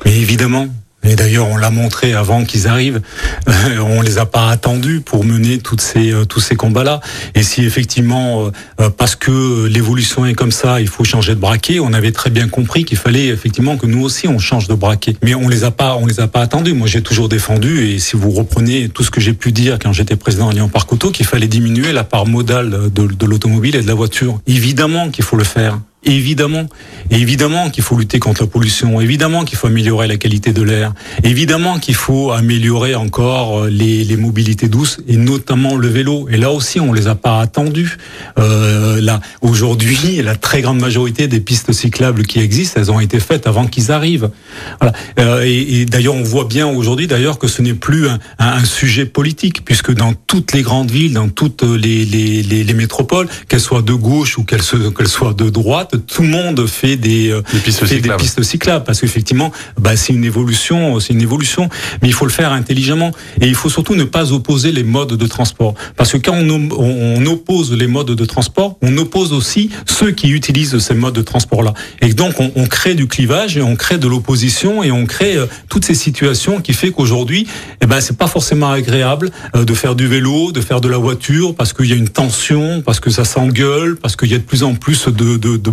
[0.05, 0.69] Mais évidemment,
[1.05, 3.01] et d'ailleurs, on l'a montré avant qu'ils arrivent.
[3.49, 7.01] Euh, on les a pas attendus pour mener toutes ces euh, tous ces combats-là.
[7.35, 11.81] Et si effectivement, euh, parce que l'évolution est comme ça, il faut changer de braquet,
[11.81, 15.17] on avait très bien compris qu'il fallait effectivement que nous aussi on change de braquet.
[15.23, 16.73] Mais on les a pas on les a pas attendus.
[16.73, 19.93] Moi, j'ai toujours défendu et si vous reprenez tout ce que j'ai pu dire quand
[19.93, 23.77] j'étais président à Lyon Parc Auto, qu'il fallait diminuer la part modale de, de l'automobile
[23.77, 24.41] et de la voiture.
[24.47, 25.79] Évidemment qu'il faut le faire.
[26.05, 26.67] Évidemment,
[27.11, 30.95] évidemment qu'il faut lutter contre la pollution, évidemment qu'il faut améliorer la qualité de l'air,
[31.23, 36.29] évidemment qu'il faut améliorer encore euh, les, les, mobilités douces et notamment le vélo.
[36.29, 37.99] Et là aussi, on les a pas attendus.
[38.37, 43.21] Euh, là, aujourd'hui, la très grande majorité des pistes cyclables qui existent, elles ont été
[43.21, 44.31] faites avant qu'ils arrivent.
[44.81, 44.97] Voilà.
[45.21, 48.65] Euh, et, et d'ailleurs, on voit bien aujourd'hui, d'ailleurs, que ce n'est plus un, un,
[48.65, 53.29] sujet politique, puisque dans toutes les grandes villes, dans toutes les, les, les, les métropoles,
[53.49, 57.43] qu'elles soient de gauche ou qu'elles soient de droite tout le monde fait des, euh,
[57.53, 58.19] des, pistes, fait cyclables.
[58.19, 61.69] des pistes cyclables parce qu'effectivement, bah, c'est une évolution, c'est une évolution,
[62.01, 65.17] mais il faut le faire intelligemment et il faut surtout ne pas opposer les modes
[65.17, 69.71] de transport parce que quand on, on oppose les modes de transport, on oppose aussi
[69.87, 73.63] ceux qui utilisent ces modes de transport-là et donc on, on, crée du clivage et
[73.63, 77.47] on crée de l'opposition et on crée euh, toutes ces situations qui fait qu'aujourd'hui,
[77.81, 80.99] eh ben c'est pas forcément agréable euh, de faire du vélo, de faire de la
[80.99, 84.39] voiture parce qu'il y a une tension, parce que ça s'engueule, parce qu'il y a
[84.39, 85.71] de plus en plus de, de, de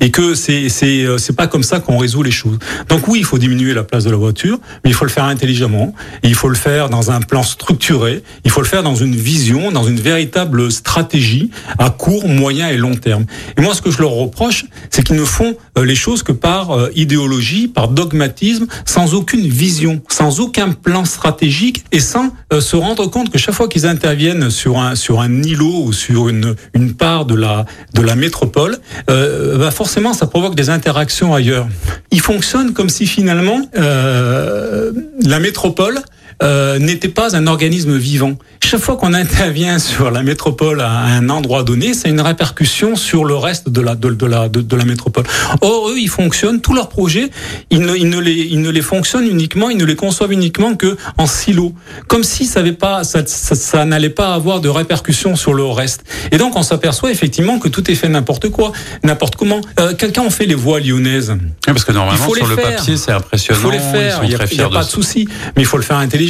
[0.00, 2.58] et que c'est c'est euh, c'est pas comme ça qu'on résout les choses.
[2.88, 5.24] Donc oui, il faut diminuer la place de la voiture, mais il faut le faire
[5.24, 9.14] intelligemment il faut le faire dans un plan structuré, il faut le faire dans une
[9.14, 13.26] vision, dans une véritable stratégie à court, moyen et long terme.
[13.56, 16.32] Et moi ce que je leur reproche, c'est qu'ils ne font euh, les choses que
[16.32, 22.76] par euh, idéologie, par dogmatisme, sans aucune vision, sans aucun plan stratégique et sans se
[22.76, 26.54] rendre compte que chaque fois qu'ils interviennent sur un sur un îlot ou sur une
[26.74, 31.68] une part de la de la métropole, euh, bah forcément, ça provoque des interactions ailleurs.
[32.10, 34.92] Il fonctionne comme si finalement euh,
[35.24, 36.00] la métropole
[36.42, 38.36] euh, n'était pas un organisme vivant.
[38.62, 43.24] Chaque fois qu'on intervient sur la métropole à un endroit donné, c'est une répercussion sur
[43.24, 45.24] le reste de la de, de la de, de, la métropole.
[45.62, 47.30] Or eux, ils fonctionnent tous leurs projets,
[47.70, 50.74] ils ne, ils ne les ils ne les fonctionnent uniquement, ils ne les conçoivent uniquement
[50.74, 51.72] que en silo,
[52.06, 55.64] comme si ça avait pas ça, ça, ça n'allait pas avoir de répercussions sur le
[55.64, 56.04] reste.
[56.32, 58.72] Et donc on s'aperçoit effectivement que tout est fait n'importe quoi,
[59.04, 59.60] n'importe comment.
[59.80, 61.30] Euh, Quelqu'un on fait les voies lyonnaises.
[61.30, 63.60] Oui, parce que normalement sur le papier c'est impressionnant.
[63.60, 64.20] Il faut les faire.
[64.22, 66.25] Il n'y a, y a pas de souci, mais il faut le faire intelligemment.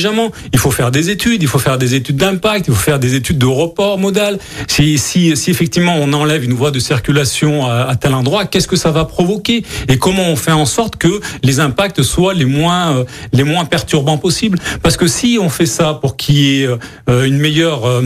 [0.53, 3.15] Il faut faire des études, il faut faire des études d'impact, il faut faire des
[3.15, 4.39] études de report modal.
[4.69, 9.05] Si, effectivement on enlève une voie de circulation à, tel endroit, qu'est-ce que ça va
[9.05, 14.19] provoquer Et comment on fait en sorte que les impacts soient les moins, euh, perturbants
[14.19, 14.59] possibles?
[14.83, 16.69] Parce que si on fait ça pour qu'il y ait
[17.09, 18.03] euh, une meilleure euh,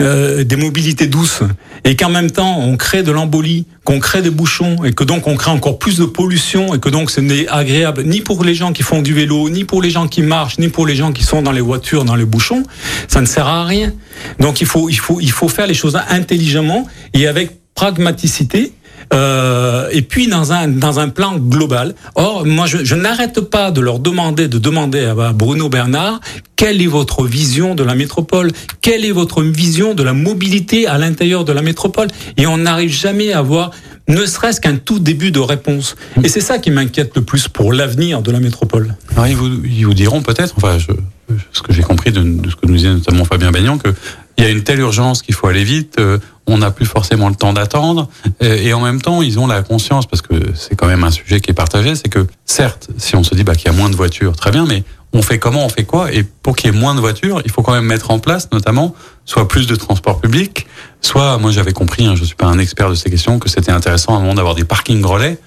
[0.00, 1.42] euh, des mobilités douces
[1.84, 5.26] et qu'en même temps on crée de l'embolie, qu'on crée des bouchons et que donc
[5.26, 8.54] on crée encore plus de pollution et que donc ce n'est agréable ni pour les
[8.54, 11.12] gens qui font du vélo, ni pour les gens qui marchent, ni pour les gens
[11.12, 12.64] qui sont dans les voitures, dans les bouchons,
[13.06, 13.92] ça ne sert à rien.
[14.40, 18.72] Donc il faut il faut il faut faire les choses intelligemment et avec pragmaticité
[19.12, 21.94] euh, et puis dans un dans un plan global.
[22.14, 26.20] Or, moi, je, n'arrête pas de leur demander, de demander à Bruno Bernard,
[26.56, 28.52] quelle est votre vision de la métropole?
[28.80, 32.08] Quelle est votre vision de la mobilité à l'intérieur de la métropole?
[32.36, 33.70] Et on n'arrive jamais à avoir
[34.06, 35.96] ne serait-ce qu'un tout début de réponse.
[36.22, 38.96] Et c'est ça qui m'inquiète le plus pour l'avenir de la métropole.
[39.12, 40.76] Alors, ils, vous, diront peut-être, enfin,
[41.52, 43.88] ce que j'ai compris de, de, ce que nous disait notamment Fabien Bagnan, que
[44.36, 47.28] il y a une telle urgence qu'il faut aller vite, euh, on n'a plus forcément
[47.28, 48.08] le temps d'attendre,
[48.40, 51.10] et, et, en même temps, ils ont la conscience, parce que c'est quand même un
[51.10, 53.76] sujet qui est partagé, c'est que certes, si on se dit bah, qu'il y a
[53.76, 54.82] moins de voitures, très bien, mais
[55.14, 57.50] on fait comment, on fait quoi, et pour qu'il y ait moins de voitures, il
[57.50, 58.94] faut quand même mettre en place, notamment,
[59.24, 60.66] soit plus de transport public,
[61.00, 63.72] soit, moi j'avais compris, hein, je suis pas un expert de ces questions, que c'était
[63.72, 65.38] intéressant à un moment d'avoir des parkings relais,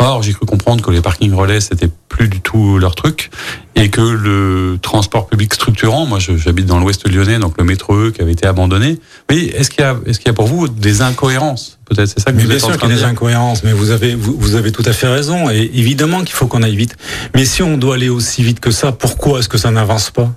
[0.00, 3.30] Or, j'ai cru comprendre que les parkings relais, c'était plus du tout leur truc
[3.76, 8.10] et que le transport public structurant, moi j'habite dans l'ouest lyonnais, donc le métro E
[8.10, 8.98] qui avait été abandonné.
[9.30, 12.08] Mais est-ce qu'il y a, est-ce qu'il y a pour vous des incohérences Peut-être?
[12.08, 13.90] C'est ça que mais vous bien êtes sûr qu'il y a des incohérences, mais vous
[13.90, 15.50] avez vous, vous avez tout à fait raison.
[15.50, 16.96] Et évidemment qu'il faut qu'on aille vite.
[17.34, 20.30] Mais si on doit aller aussi vite que ça, pourquoi est-ce que ça n'avance pas?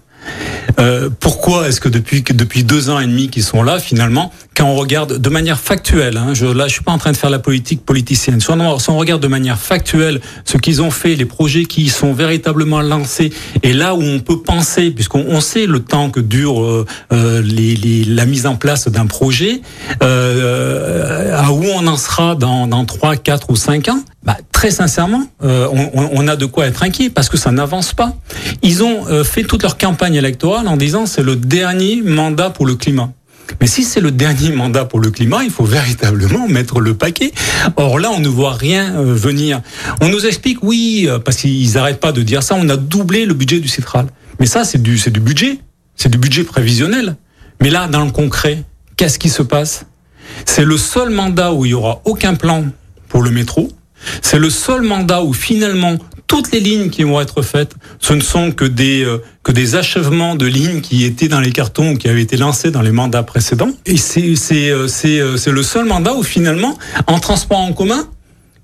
[0.79, 4.65] Euh, pourquoi est-ce que depuis depuis deux ans et demi qu'ils sont là, finalement, quand
[4.65, 7.29] on regarde de manière factuelle, hein, je, là je suis pas en train de faire
[7.29, 11.15] la politique politicienne, si on, si on regarde de manière factuelle ce qu'ils ont fait,
[11.15, 13.31] les projets qui sont véritablement lancés,
[13.61, 17.41] et là où on peut penser, puisqu'on on sait le temps que dure euh, euh,
[17.41, 19.61] les, les, la mise en place d'un projet,
[20.01, 24.71] euh, à où on en sera dans, dans 3, 4 ou 5 ans, bah, très
[24.71, 28.13] sincèrement, euh, on, on, a de quoi être inquiet parce que ça n'avance pas.
[28.61, 32.65] Ils ont euh, fait toute leur campagne électorale en disant c'est le dernier mandat pour
[32.65, 33.11] le climat.
[33.59, 37.31] Mais si c'est le dernier mandat pour le climat, il faut véritablement mettre le paquet.
[37.75, 39.61] Or là, on ne voit rien euh, venir.
[40.01, 43.25] On nous explique, oui, euh, parce qu'ils n'arrêtent pas de dire ça, on a doublé
[43.25, 44.07] le budget du Citral.
[44.39, 45.59] Mais ça, c'est du, du budget.
[45.95, 47.17] C'est du budget prévisionnel.
[47.61, 48.63] Mais là, dans le concret,
[48.97, 49.85] qu'est-ce qui se passe?
[50.45, 52.65] C'est le seul mandat où il y aura aucun plan
[53.09, 53.69] pour le métro.
[54.21, 55.97] C'est le seul mandat où finalement
[56.27, 59.75] toutes les lignes qui vont être faites, ce ne sont que des euh, que des
[59.75, 62.91] achèvements de lignes qui étaient dans les cartons ou qui avaient été lancés dans les
[62.91, 63.71] mandats précédents.
[63.85, 67.73] Et c'est c'est euh, c'est euh, c'est le seul mandat où finalement, en transport en
[67.73, 68.07] commun,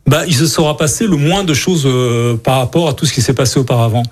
[0.08, 1.88] bah, il se sera passé le moins de choses
[2.44, 4.04] par rapport à tout ce qui s'est passé auparavant.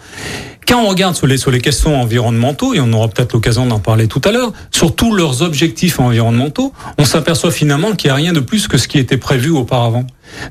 [0.68, 4.20] Quand on regarde sur les, questions environnementaux, et on aura peut-être l'occasion d'en parler tout
[4.26, 8.42] à l'heure, sur tous leurs objectifs environnementaux, on s'aperçoit finalement qu'il n'y a rien de
[8.42, 10.06] plus que ce qui était prévu auparavant.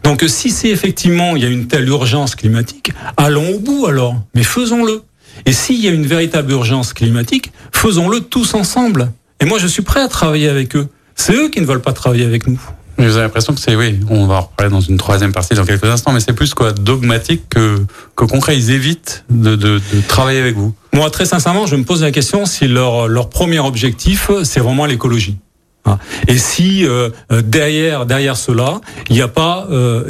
[0.05, 4.17] Donc si c'est effectivement il y a une telle urgence climatique, allons au bout alors,
[4.35, 5.03] mais faisons-le.
[5.45, 9.13] Et s'il y a une véritable urgence climatique, faisons-le tous ensemble.
[9.41, 10.89] Et moi je suis prêt à travailler avec eux.
[11.15, 12.61] C'est eux qui ne veulent pas travailler avec nous.
[12.99, 15.85] Avez l'impression que c'est, oui, on va en reparler dans une troisième partie dans quelques
[15.85, 17.85] instants, mais c'est plus quoi dogmatique que,
[18.17, 18.57] que concret.
[18.57, 20.75] Ils évitent de, de, de travailler avec vous.
[20.95, 24.87] Moi, très sincèrement, je me pose la question si leur, leur premier objectif, c'est vraiment
[24.87, 25.37] l'écologie.
[25.87, 25.99] Hein.
[26.29, 30.03] Et si euh, euh, derrière derrière cela, il n'y a pas, euh,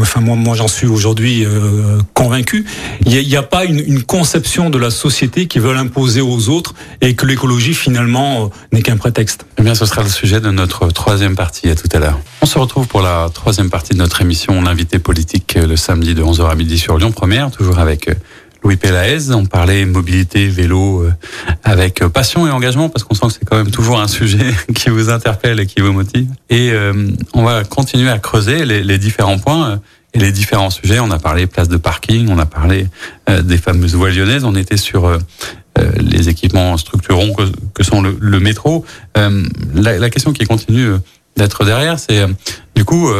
[0.00, 2.64] enfin moi, moi j'en suis aujourd'hui euh, convaincu,
[3.04, 6.74] il n'y a, pas une, une, conception de la société qui veut l'imposer aux autres
[7.00, 9.46] et que l'écologie finalement n'est qu'un prétexte.
[9.58, 12.18] Eh bien, ce sera le sujet de notre troisième partie à tout à l'heure.
[12.42, 16.22] On se retrouve pour la troisième partie de notre émission, l'invité politique, le samedi de
[16.22, 18.08] 11h à midi sur Lyon Première, toujours avec
[18.62, 19.30] Louis Pélaez.
[19.32, 21.12] On parlait mobilité, vélo, euh,
[21.62, 24.90] avec passion et engagement, parce qu'on sent que c'est quand même toujours un sujet qui
[24.90, 26.28] vous interpelle et qui vous motive.
[26.50, 29.76] Et euh, on va continuer à creuser les, les, différents points euh,
[30.14, 31.00] et les différents sujets.
[31.00, 32.86] On a parlé place de parking, on a parlé
[33.42, 35.18] des fameuses voies lyonnaises, on était sur
[35.98, 37.42] les équipements structurants que,
[37.74, 38.86] que sont le, le métro.
[39.14, 40.92] La, la, question qui continue
[41.36, 42.24] d'être derrière, c'est
[42.74, 43.10] du coup,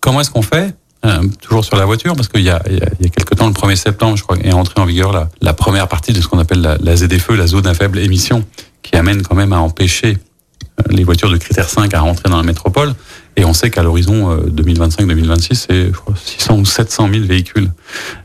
[0.00, 2.82] comment est-ce qu'on fait euh, toujours sur la voiture, parce qu'il y a, il y,
[2.82, 5.12] a, il y a quelques temps, le 1er septembre, je crois, est entrée en vigueur
[5.12, 7.98] la, la première partie de ce qu'on appelle la, la ZFE, la zone à faible
[7.98, 8.44] émission,
[8.82, 12.36] qui amène quand même à empêcher euh, les voitures de critère 5 à rentrer dans
[12.36, 12.94] la métropole.
[13.36, 17.70] Et on sait qu'à l'horizon 2025-2026, euh, c'est 600 ou 700 000 véhicules.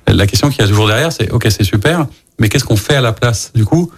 [0.08, 2.08] La question qu'il y a toujours derrière, c'est OK, c'est super,
[2.40, 3.52] mais qu'est-ce qu'on fait à la place?
[3.56, 3.92] Du coup,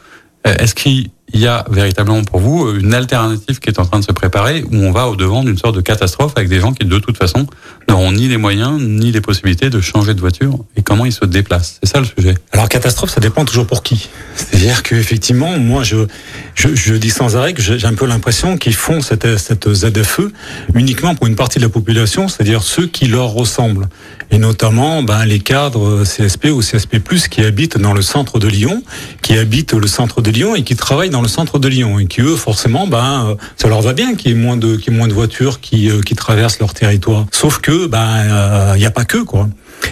[0.43, 4.05] est-ce qu'il il y a véritablement pour vous une alternative qui est en train de
[4.05, 6.85] se préparer où on va au devant d'une sorte de catastrophe avec des gens qui
[6.85, 7.45] de toute façon
[7.89, 11.25] n'auront ni les moyens ni les possibilités de changer de voiture et comment ils se
[11.25, 11.79] déplacent.
[11.83, 12.35] C'est ça le sujet.
[12.53, 14.09] Alors catastrophe, ça dépend toujours pour qui.
[14.35, 16.07] C'est-à-dire qu'effectivement, moi je,
[16.55, 20.31] je, je, dis sans arrêt que j'ai un peu l'impression qu'ils font cette, cette ZFE
[20.75, 23.87] uniquement pour une partie de la population, c'est-à-dire ceux qui leur ressemblent
[24.31, 28.83] et notamment ben, les cadres CSP ou CSP+ qui habitent dans le centre de Lyon,
[29.21, 32.05] qui habitent le centre de Lyon et qui travaillent dans le centre de Lyon et
[32.05, 34.93] qui eux forcément ben euh, ça leur va bien qu'il y ait moins de qu'il
[34.93, 37.25] y moins de voitures qui euh, qui traversent leur territoire.
[37.31, 39.49] Sauf que ben il euh, n'y a pas que quoi.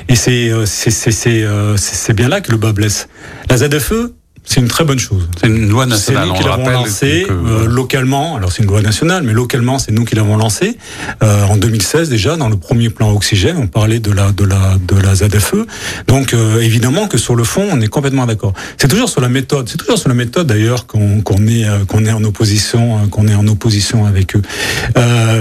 [0.10, 3.08] Et c'est c'est c'est c'est bien là que le bas blesse.
[3.50, 4.12] La ZFE
[4.46, 5.28] c'est une très bonne chose.
[5.40, 6.24] C'est une loi nationale.
[6.24, 8.36] C'est nous qui l'avons lancé euh, localement.
[8.36, 10.78] Alors c'est une loi nationale, mais localement c'est nous qui l'avons lancé
[11.24, 13.58] euh, en 2016 déjà dans le premier plan oxygène.
[13.58, 15.66] On parlait de la de la de la ZFE.
[16.08, 18.54] Donc euh, évidemment que sur le fond on est complètement d'accord.
[18.78, 19.68] C'est toujours sur la méthode.
[19.68, 23.08] C'est toujours sur la méthode d'ailleurs qu'on qu'on est euh, qu'on est en opposition euh,
[23.08, 24.42] qu'on est en opposition avec eux.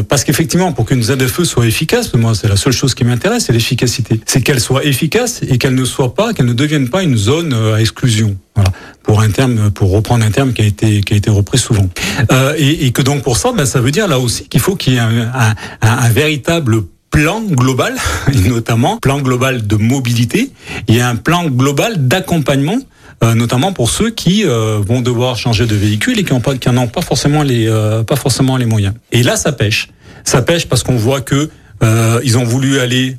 [0.09, 3.53] parce qu'effectivement pour qu'une ZFE soit efficace, moi c'est la seule chose qui m'intéresse, c'est
[3.53, 4.21] l'efficacité.
[4.27, 7.53] C'est qu'elle soit efficace et qu'elle ne soit pas, qu'elle ne devienne pas une zone
[7.53, 8.37] à exclusion.
[8.55, 8.71] Voilà,
[9.05, 11.89] pour un terme, pour reprendre un terme qui a été qui a été repris souvent,
[12.33, 14.75] euh, et, et, que donc pour ça, ben, ça veut dire là aussi qu'il faut
[14.75, 17.95] qu'il y ait un, un, un, véritable plan global,
[18.49, 20.51] notamment plan global de mobilité,
[20.89, 22.79] il y a un plan global d'accompagnement.
[23.23, 26.57] Euh, notamment pour ceux qui euh, vont devoir changer de véhicule et qui n'ont pas,
[26.57, 28.93] qui n'ont pas forcément les, euh, pas forcément les moyens.
[29.13, 29.89] Et là, ça pêche.
[30.25, 31.49] Ça pêche parce qu'on voit que
[31.85, 33.17] euh, ils ont voulu aller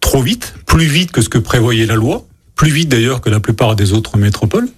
[0.00, 2.24] trop vite, plus vite que ce que prévoyait la loi
[2.62, 4.68] plus vite d'ailleurs que la plupart des autres métropoles.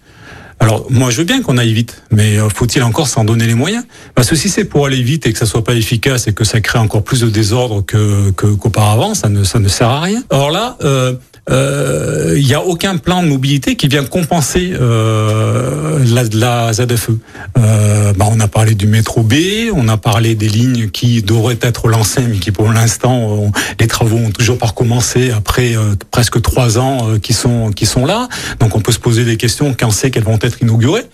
[0.65, 3.53] Alors moi je veux bien qu'on aille vite, mais euh, faut-il encore s'en donner les
[3.55, 3.85] moyens?
[4.15, 6.45] Parce que si c'est pour aller vite et que ça soit pas efficace et que
[6.45, 10.23] ça crée encore plus de désordre que qu'auparavant, ça ne ça ne sert à rien.
[10.31, 11.17] Or là, euh,
[11.51, 17.11] euh, il n'y a aucun plan de mobilité qui vient compenser euh, la, la ZFE.
[17.59, 19.35] Euh, bah on a parlé du métro B,
[19.75, 24.17] on a parlé des lignes qui devraient être lancées, mais qui pour l'instant, les travaux
[24.17, 28.29] ont toujours pas recommencé après euh, presque trois ans euh, qui sont qui sont là.
[28.61, 31.05] Donc on peut se poser des questions quand c'est qu'elles vont être inaugurées.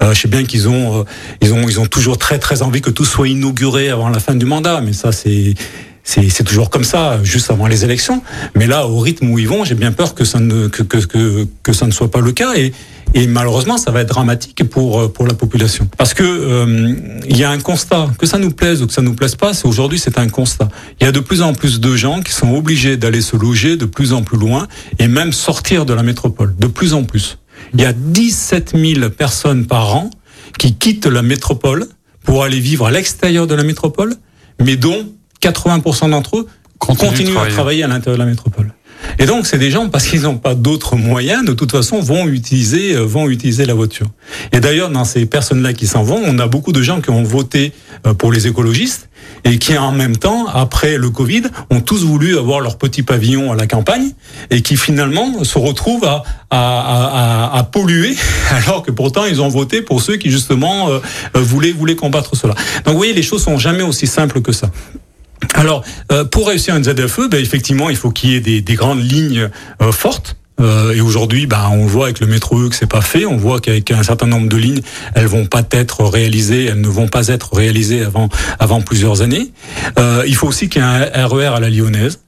[0.00, 1.04] je sais bien qu'ils ont
[1.40, 4.34] ils ont ils ont toujours très très envie que tout soit inauguré avant la fin
[4.34, 5.54] du mandat, mais ça c'est
[6.08, 8.22] c'est toujours comme ça, juste avant les élections.
[8.54, 10.96] Mais là, au rythme où ils vont, j'ai bien peur que ça ne que, que,
[10.98, 12.72] que, que ça ne soit pas le cas et
[13.14, 15.88] et malheureusement, ça va être dramatique pour pour la population.
[15.96, 16.94] Parce que euh,
[17.26, 19.54] il y a un constat, que ça nous plaise ou que ça nous plaise pas,
[19.54, 20.68] c'est aujourd'hui c'est un constat.
[21.00, 23.76] Il y a de plus en plus de gens qui sont obligés d'aller se loger
[23.76, 24.66] de plus en plus loin
[24.98, 27.38] et même sortir de la métropole, de plus en plus.
[27.74, 30.10] Il y a 17 000 personnes par an
[30.58, 31.86] qui quittent la métropole
[32.24, 34.14] pour aller vivre à l'extérieur de la métropole,
[34.60, 35.06] mais dont
[35.42, 36.48] 80% d'entre eux
[36.78, 38.72] continuent à travailler à l'intérieur de la métropole.
[39.18, 42.26] Et donc, c'est des gens, parce qu'ils n'ont pas d'autres moyens, de toute façon, vont
[42.26, 44.06] utiliser, euh, vont utiliser la voiture.
[44.52, 47.22] Et d'ailleurs, dans ces personnes-là qui s'en vont, on a beaucoup de gens qui ont
[47.22, 47.72] voté
[48.06, 49.08] euh, pour les écologistes
[49.44, 53.52] et qui, en même temps, après le Covid, ont tous voulu avoir leur petit pavillon
[53.52, 54.10] à la campagne
[54.50, 58.16] et qui finalement se retrouvent à, à, à, à polluer,
[58.50, 61.00] alors que pourtant ils ont voté pour ceux qui justement euh,
[61.34, 62.54] voulaient, voulaient combattre cela.
[62.84, 64.70] Donc, vous voyez, les choses sont jamais aussi simples que ça.
[65.54, 68.74] Alors, euh, pour réussir une ZFE, ben, effectivement, il faut qu'il y ait des, des
[68.74, 69.50] grandes lignes
[69.82, 70.36] euh, fortes.
[70.60, 73.24] Euh, et aujourd'hui, ben, on voit avec le métro E que c'est pas fait.
[73.24, 74.80] On voit qu'avec un certain nombre de lignes,
[75.14, 79.52] elles vont pas être réalisées, elles ne vont pas être réalisées avant avant plusieurs années.
[80.26, 82.18] il faut aussi qu'il y ait un RER à la lyonnaise.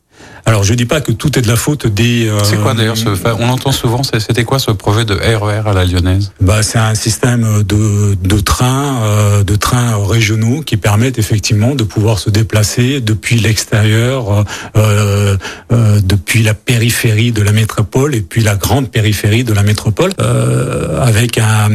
[0.46, 2.28] Alors je dis pas que tout est de la faute des.
[2.28, 4.02] Euh, c'est quoi d'ailleurs ce On entend souvent.
[4.02, 6.32] C'était quoi ce projet de RER à la Lyonnaise?
[6.40, 11.84] Bah c'est un système de de trains euh, de trains régionaux qui permettent effectivement de
[11.84, 14.44] pouvoir se déplacer depuis l'extérieur,
[14.76, 15.36] euh,
[15.72, 20.12] euh depuis la périphérie de la métropole et puis la grande périphérie de la métropole
[20.20, 21.68] euh, avec un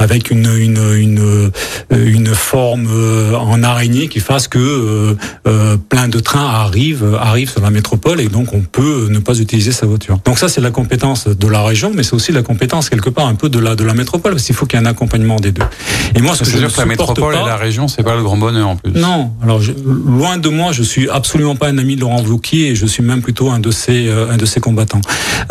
[0.00, 1.50] avec une, une, une,
[1.90, 5.14] une forme euh, en araignée qui fasse que euh,
[5.46, 9.38] euh, plein de trains arrivent, arrivent sur la métropole et donc on peut ne pas
[9.38, 10.18] utiliser sa voiture.
[10.24, 13.26] Donc ça c'est la compétence de la région, mais c'est aussi la compétence quelque part
[13.26, 15.36] un peu de la de la métropole parce qu'il faut qu'il y ait un accompagnement
[15.36, 15.62] des deux.
[16.14, 18.22] Et moi, ce que je dire que la métropole et la région, c'est pas le
[18.22, 18.92] grand bonheur en plus.
[18.92, 22.74] Non, alors loin de moi, je suis absolument pas un ami de Laurent Wauquiez et
[22.74, 25.02] je suis même plutôt un de ses un de ses combattants.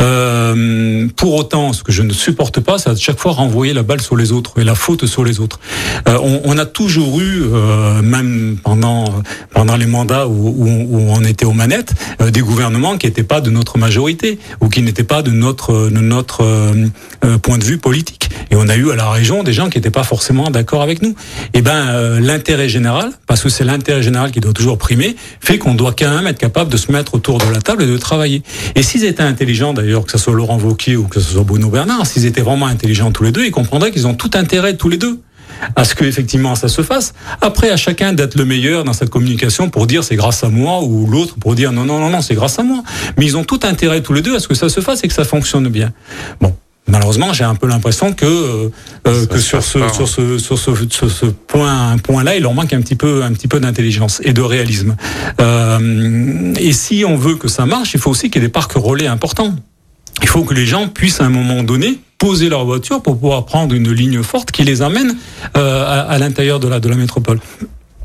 [0.02, 3.84] Euh, pour autant, ce que je ne supporte pas, c'est à chaque fois renvoyer la
[3.84, 5.60] balle sur les autres et la faute sur les autres.
[6.08, 9.06] Euh, on, on, a toujours eu, euh, même pendant
[9.54, 13.42] pendant les mandats où, où, on était aux manettes, euh, des gouvernements qui n'étaient pas
[13.42, 17.78] de notre majorité ou qui n'étaient pas de notre de notre euh, point de vue
[17.78, 18.30] politique.
[18.52, 21.02] Et on a eu à la région des gens qui n'étaient pas forcément d'accord avec
[21.02, 21.16] nous.
[21.54, 25.58] Et eh ben l'intérêt général, parce que c'est l'intérêt général qui doit toujours primer, fait
[25.58, 27.98] qu'on doit quand même être capable de se mettre autour de la table et de
[27.98, 28.44] travailler.
[28.76, 31.70] Et s'ils étaient intelligents d'ailleurs, que ce soit Laurent Wauquiez ou que ce soit Bruno
[31.70, 34.90] Bernard, s'ils étaient vraiment intelligents tous les deux, ils comprendraient qu'ils ont tout intérêt tous
[34.90, 35.20] les deux
[35.76, 37.14] à ce que effectivement ça se fasse.
[37.42, 40.82] Après, à chacun d'être le meilleur dans cette communication pour dire c'est grâce à moi
[40.84, 42.84] ou l'autre pour dire non non non non c'est grâce à moi.
[43.18, 45.08] Mais ils ont tout intérêt tous les deux à ce que ça se fasse et
[45.08, 45.92] que ça fonctionne bien.
[46.42, 46.56] Bon.
[46.88, 48.70] Malheureusement, j'ai un peu l'impression que euh,
[49.06, 52.56] euh que sur ce, sur ce sur ce sur ce point point là, il leur
[52.56, 54.96] manque un petit peu un petit peu d'intelligence et de réalisme.
[55.40, 58.52] Euh, et si on veut que ça marche, il faut aussi qu'il y ait des
[58.52, 59.54] parcs relais importants.
[60.24, 63.46] Il faut que les gens puissent à un moment donné poser leur voiture pour pouvoir
[63.46, 65.16] prendre une ligne forte qui les amène
[65.58, 67.40] euh, à, à l'intérieur de la, de la métropole.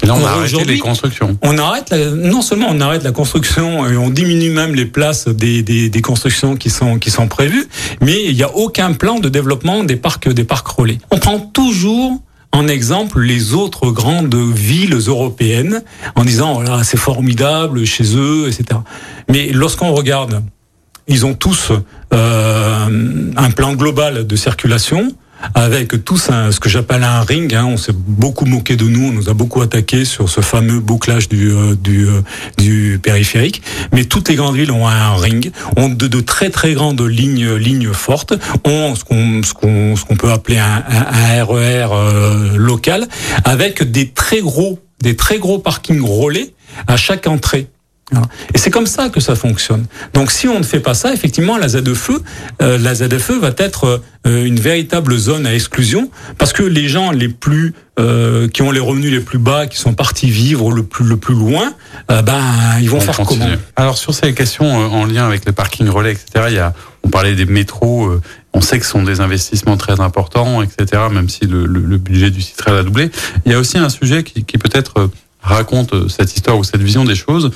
[0.03, 1.39] Et là, on a arrêté les constructions.
[1.43, 5.29] On arrête, la, non seulement on arrête la construction et on diminue même les places
[5.29, 7.67] des, des, des constructions qui sont qui sont prévues,
[8.01, 10.99] mais il n'y a aucun plan de développement des parcs des parcs relais.
[11.11, 12.21] On prend toujours
[12.53, 15.83] en exemple les autres grandes villes européennes
[16.17, 18.81] en disant voilà c'est formidable chez eux, etc.
[19.29, 20.43] Mais lorsqu'on regarde
[21.07, 21.73] ils ont tous
[22.13, 25.15] euh, un plan global de circulation
[25.55, 27.55] avec tous un, ce que j'appelle un ring.
[27.55, 27.67] Hein.
[27.67, 31.29] On s'est beaucoup moqué de nous, on nous a beaucoup attaqué sur ce fameux bouclage
[31.29, 32.23] du, euh, du, euh,
[32.59, 33.63] du périphérique.
[33.93, 37.55] Mais toutes les grandes villes ont un ring, ont de, de très très grandes lignes,
[37.57, 42.57] lignes fortes, ont ce qu'on ce qu'on ce qu'on peut appeler un, un, RER euh,
[42.57, 43.09] local,
[43.45, 46.55] avec des très gros des très gros parkings relais
[46.87, 47.69] à chaque entrée.
[48.55, 49.87] Et c'est comme ça que ça fonctionne.
[50.13, 52.11] Donc si on ne fait pas ça, effectivement, la ZFE,
[52.61, 57.13] euh, la ZFE va être euh, une véritable zone à exclusion parce que les gens
[57.13, 60.83] les plus euh, qui ont les revenus les plus bas, qui sont partis vivre le
[60.83, 61.73] plus le plus loin,
[62.11, 62.41] euh, ben
[62.81, 63.47] ils vont faire comment?
[63.77, 66.47] Alors sur ces questions en lien avec les parkings relais, etc.
[66.49, 68.11] Il y a, on parlait des métros.
[68.53, 71.03] on sait que ce sont des investissements très importants, etc.
[71.11, 73.11] Même si le, le, le budget du site a doublé.
[73.47, 75.11] Il y a aussi un sujet qui, qui peut-être
[75.45, 77.51] raconte cette histoire ou cette vision des choses euh,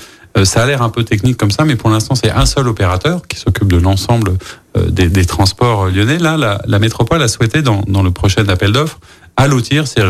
[0.45, 3.27] ça a l'air un peu technique comme ça, mais pour l'instant, c'est un seul opérateur
[3.27, 4.35] qui s'occupe de l'ensemble
[4.77, 6.19] euh, des, transports lyonnais.
[6.19, 9.01] Là, la, métropole a souhaité, dans, le prochain appel d'offres,
[9.37, 10.03] allotir, c'est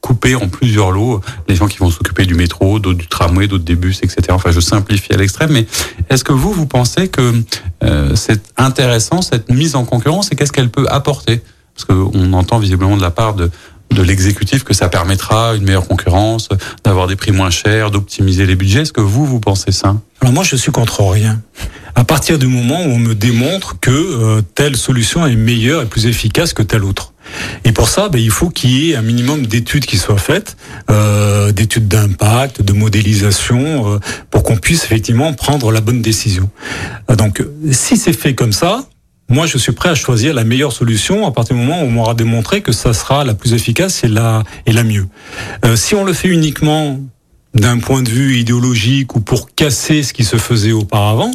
[0.00, 3.64] couper en plusieurs lots les gens qui vont s'occuper du métro, d'autres du tramway, d'autres
[3.64, 4.22] des bus, etc.
[4.30, 5.66] Enfin, je simplifie à l'extrême, mais
[6.08, 7.34] est-ce que vous, vous pensez que
[7.82, 11.42] euh, c'est intéressant cette mise en concurrence et qu'est-ce qu'elle peut apporter?
[11.74, 13.50] Parce qu'on entend visiblement de la part de,
[13.90, 16.48] de l'exécutif que ça permettra une meilleure concurrence,
[16.84, 18.82] d'avoir des prix moins chers, d'optimiser les budgets.
[18.82, 19.96] Est-ce que vous, vous pensez ça?
[20.20, 21.40] Alors moi, je suis contre rien.
[21.94, 25.86] À partir du moment où on me démontre que euh, telle solution est meilleure et
[25.86, 27.12] plus efficace que telle autre.
[27.64, 30.56] Et pour ça, ben, il faut qu'il y ait un minimum d'études qui soient faites,
[30.90, 33.98] euh, d'études d'impact, de modélisation, euh,
[34.30, 36.48] pour qu'on puisse effectivement prendre la bonne décision.
[37.16, 38.84] Donc, si c'est fait comme ça,
[39.30, 41.90] moi, je suis prêt à choisir la meilleure solution à partir du moment où on
[41.90, 45.06] m'aura démontré que ça sera la plus efficace et la, et la mieux.
[45.64, 46.98] Euh, si on le fait uniquement
[47.54, 51.30] d'un point de vue idéologique ou pour casser ce qui se faisait auparavant,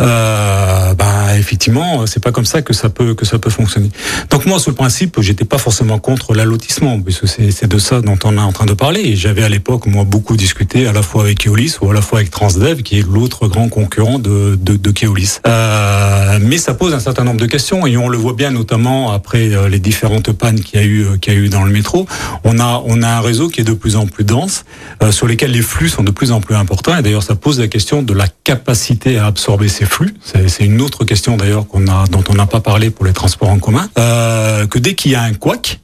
[0.00, 3.90] euh, bah, effectivement, c'est pas comme ça que ça peut que ça peut fonctionner.
[4.30, 8.18] Donc moi, sur le principe, j'étais pas forcément contre l'allotissement, puisque c'est de ça dont
[8.24, 9.00] on est en train de parler.
[9.00, 12.02] Et j'avais à l'époque moi beaucoup discuté à la fois avec Keolis ou à la
[12.02, 15.40] fois avec Transdev, qui est l'autre grand concurrent de de, Keolis.
[15.46, 19.12] Euh, mais ça pose un certain nombre de questions et on le voit bien notamment
[19.12, 21.64] après euh, les différentes pannes qu'il y a eu euh, qu'il y a eu dans
[21.64, 22.06] le métro.
[22.44, 24.64] On a on a un réseau qui est de plus en plus dense,
[25.10, 26.96] sur lesquels les flux sont de plus en plus importants.
[26.96, 30.14] Et d'ailleurs, ça pose la question de la capacité à absorber ces flux.
[30.22, 31.66] C'est une autre question d'ailleurs
[32.10, 33.88] dont on n'a pas parlé pour les transports en commun.
[33.98, 35.80] Euh, que dès qu'il y a un couac,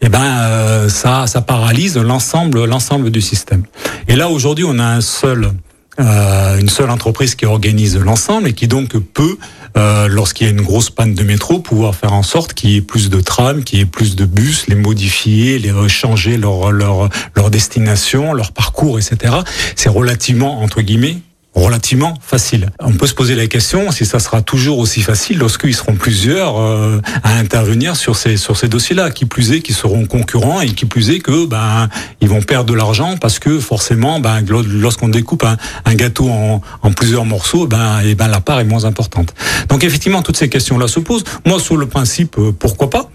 [0.00, 3.64] eh ben euh, ça ça paralyse l'ensemble l'ensemble du système.
[4.08, 5.52] Et là aujourd'hui, on a un seul
[6.00, 9.36] euh, une seule entreprise qui organise l'ensemble et qui donc peut,
[9.76, 12.82] lorsqu'il y a une grosse panne de métro, pouvoir faire en sorte qu'il y ait
[12.82, 17.50] plus de trams, qu'il y ait plus de bus, les modifier, les changer leur leur
[17.50, 19.34] destination, leur parcours, etc.
[19.76, 21.18] C'est relativement entre guillemets
[21.54, 22.68] relativement facile.
[22.80, 26.58] On peut se poser la question si ça sera toujours aussi facile lorsqu'ils seront plusieurs
[26.58, 29.10] euh, à intervenir sur ces sur ces dossiers-là.
[29.10, 31.88] Qui plus est, qui seront concurrents et qui plus est que ben
[32.20, 36.60] ils vont perdre de l'argent parce que forcément ben lorsqu'on découpe un, un gâteau en,
[36.82, 39.34] en, plusieurs morceaux, ben et ben la part est moins importante.
[39.68, 41.24] Donc effectivement toutes ces questions-là se posent.
[41.44, 43.10] Moi sur le principe euh, pourquoi pas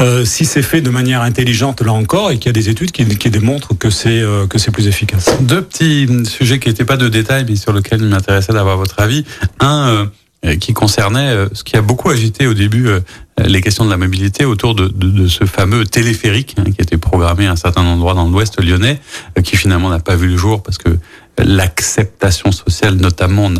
[0.00, 2.90] euh, si c'est fait de manière intelligente là encore et qu'il y a des études
[2.90, 5.30] qui, qui démontrent que c'est euh, que c'est plus efficace.
[5.40, 9.00] Deux petits sujets qui n'étaient pas de détail mais sur lesquels il m'intéressait d'avoir votre
[9.00, 9.24] avis.
[9.60, 10.08] Un
[10.44, 13.00] euh, qui concernait euh, ce qui a beaucoup agité au début euh,
[13.38, 16.98] les questions de la mobilité autour de, de, de ce fameux téléphérique hein, qui était
[16.98, 19.00] programmé à un certain endroit dans l'Ouest lyonnais,
[19.42, 20.90] qui finalement n'a pas vu le jour parce que
[21.38, 23.50] l'acceptation sociale notamment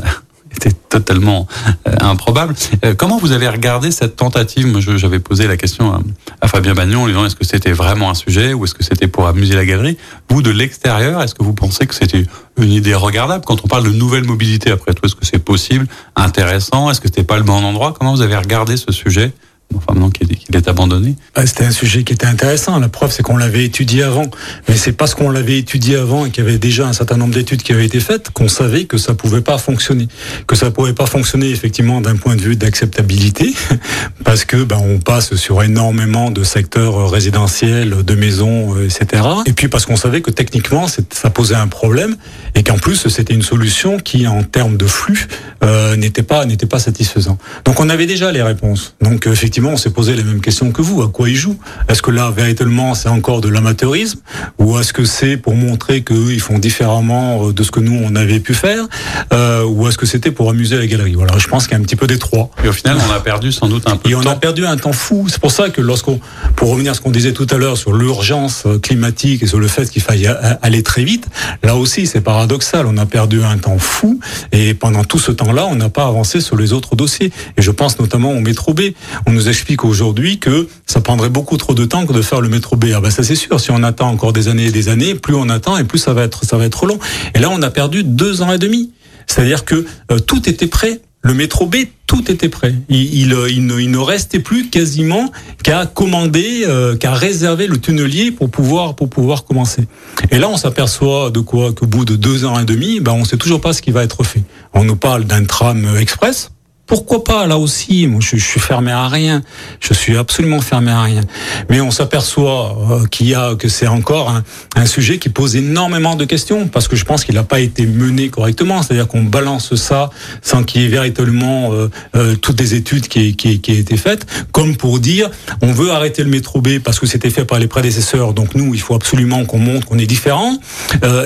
[0.57, 1.47] était totalement
[1.89, 2.55] euh, improbable.
[2.85, 4.67] Euh, comment vous avez regardé cette tentative?
[4.67, 6.01] Moi, j'avais posé la question à,
[6.41, 8.85] à Fabien Bagnon en lui disant est-ce que c'était vraiment un sujet ou est-ce que
[8.85, 9.97] c'était pour amuser la galerie?
[10.31, 12.25] Vous, de l'extérieur, est-ce que vous pensez que c'était
[12.57, 13.45] une idée regardable?
[13.45, 15.87] Quand on parle de nouvelle mobilité Après tout, est-ce que c'est possible,
[16.17, 16.91] intéressant?
[16.91, 17.95] Est-ce que c'était pas le bon endroit?
[17.99, 19.33] Comment vous avez regardé ce sujet?
[19.77, 21.15] Enfin maintenant qu'il est, abandonné.
[21.45, 22.79] C'était un sujet qui était intéressant.
[22.79, 24.27] La preuve, c'est qu'on l'avait étudié avant.
[24.69, 27.35] Mais c'est parce qu'on l'avait étudié avant et qu'il y avait déjà un certain nombre
[27.35, 30.09] d'études qui avaient été faites qu'on savait que ça pouvait pas fonctionner.
[30.47, 33.55] Que ça pouvait pas fonctionner effectivement d'un point de vue d'acceptabilité,
[34.25, 39.23] parce que ben, on passe sur énormément de secteurs résidentiels, de maisons, euh, etc.
[39.47, 42.17] Et puis parce qu'on savait que techniquement, ça posait un problème
[42.55, 45.27] et qu'en plus, c'était une solution qui, en termes de flux,
[45.63, 47.39] euh, n'était pas n'était pas satisfaisant.
[47.65, 48.95] Donc on avait déjà les réponses.
[49.01, 51.03] Donc effectivement on s'est posé les mêmes questions que vous.
[51.03, 51.59] À quoi ils jouent?
[51.89, 54.21] Est-ce que là, véritablement, c'est encore de l'amateurisme?
[54.59, 57.99] Ou est-ce que c'est pour montrer qu'eux, ils font différemment euh, de ce que nous,
[58.03, 58.85] on avait pu faire?
[59.33, 61.15] Euh, Ou est-ce que c'était pour amuser la galerie?
[61.15, 62.51] Voilà, je pense qu'il y a un petit peu des trois.
[62.65, 64.77] Et au final, on a perdu sans doute un peu Et on a perdu un
[64.77, 65.27] temps fou.
[65.29, 66.21] C'est pour ça que lorsqu'on,
[66.57, 69.59] pour revenir à ce qu'on disait tout à l'heure sur l'urgence euh, climatique et sur
[69.59, 70.29] le fait qu'il faille
[70.63, 71.27] aller très vite,
[71.63, 72.87] là aussi, c'est paradoxal.
[72.87, 74.21] On a perdu un temps fou
[74.53, 77.31] et pendant tout ce temps-là, on n'a pas avancé sur les autres dossiers.
[77.57, 78.81] Et je pense notamment au métro B.
[79.27, 82.49] On nous explique aujourd'hui que ça prendrait beaucoup trop de temps que de faire le
[82.49, 82.87] métro B.
[82.95, 83.61] Ah ben ça c'est sûr.
[83.61, 86.13] Si on attend encore des années et des années, plus on attend et plus ça
[86.13, 86.99] va être ça va être long.
[87.35, 88.93] Et là on a perdu deux ans et demi.
[89.27, 91.01] C'est-à-dire que euh, tout était prêt.
[91.27, 91.77] Le métro B,
[92.07, 92.75] tout était prêt.
[92.91, 95.33] Il, il, il, ne, il ne, restait plus quasiment
[95.63, 99.87] qu'à commander, euh, qu'à réserver le tunnelier pour pouvoir pour pouvoir commencer.
[100.31, 101.73] Et là, on s'aperçoit de quoi?
[101.73, 104.05] Qu'au bout de deux ans et demi, ben on sait toujours pas ce qui va
[104.05, 104.43] être fait.
[104.75, 106.51] On nous parle d'un tram express
[106.87, 108.07] pourquoi pas là aussi?
[108.07, 109.43] Moi, je, suis fermé à rien.
[109.81, 111.23] Je suis absolument fermé à rien.
[111.71, 114.45] Mais on s'aperçoit euh, qu'il y a que c'est encore un,
[114.77, 117.87] un, sujet qui pose énormément de questions parce que je pense qu'il n'a pas été
[117.87, 118.83] mené correctement.
[118.83, 120.11] C'est-à-dire qu'on balance ça
[120.43, 123.97] sans qu'il y ait véritablement euh, euh, toutes des études qui, qui, qui aient été
[123.97, 125.31] faites, comme pour dire
[125.63, 128.35] on veut arrêter le métro B parce que c'était fait par les prédécesseurs.
[128.35, 130.59] Donc nous, il faut absolument qu'on montre qu'on est différent.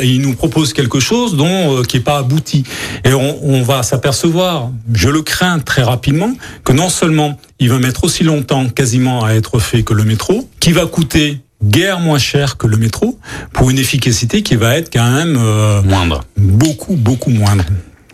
[0.00, 2.62] et ils nous proposent quelque chose dont qui est pas abouti.
[3.04, 6.32] Et on, on va s'apercevoir, je le crains très rapidement
[6.64, 10.49] que non seulement il va mettre aussi longtemps quasiment à être fait que le métro,
[10.61, 13.18] qui va coûter guère moins cher que le métro
[13.53, 17.64] pour une efficacité qui va être quand même euh, moindre, beaucoup beaucoup moindre.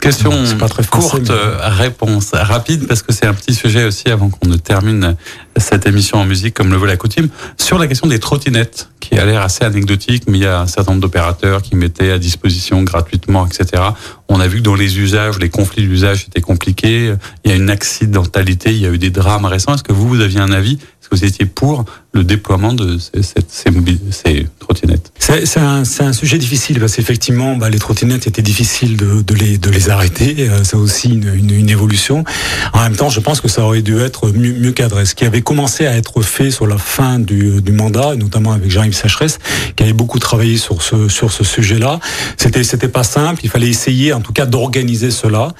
[0.01, 4.29] Question pas très courte, euh, réponse rapide parce que c'est un petit sujet aussi avant
[4.29, 5.17] qu'on ne termine
[5.57, 7.29] cette émission en musique comme le veut la coutume
[7.59, 10.67] sur la question des trottinettes qui a l'air assez anecdotique mais il y a un
[10.67, 13.83] certain nombre d'opérateurs qui mettaient à disposition gratuitement etc.
[14.29, 17.15] On a vu que dans les usages, les conflits d'usage étaient compliqués.
[17.45, 19.75] Il y a une accidentalité, il y a eu des drames récents.
[19.75, 20.73] Est-ce que vous, vous aviez un avis?
[20.73, 21.85] Est-ce que vous étiez pour
[22.15, 25.13] le déploiement de ces, trottinettes?
[25.19, 30.49] C'est un, sujet difficile parce qu'effectivement, bah, les trottinettes étaient difficiles de, les, arrêter.
[30.49, 32.25] Euh, c'est aussi une, une, une, évolution.
[32.73, 35.05] En même temps, je pense que ça aurait dû être mieux, mieux cadré.
[35.05, 38.71] Ce qui avait commencé à être fait sur la fin du, du mandat, notamment avec
[38.71, 39.39] Jean-Yves Sacheresse,
[39.77, 42.01] qui avait beaucoup travaillé sur ce, sur ce sujet-là,
[42.37, 43.41] c'était c'était pas simple.
[43.45, 45.53] Il fallait essayer en tout cas d'organiser cela.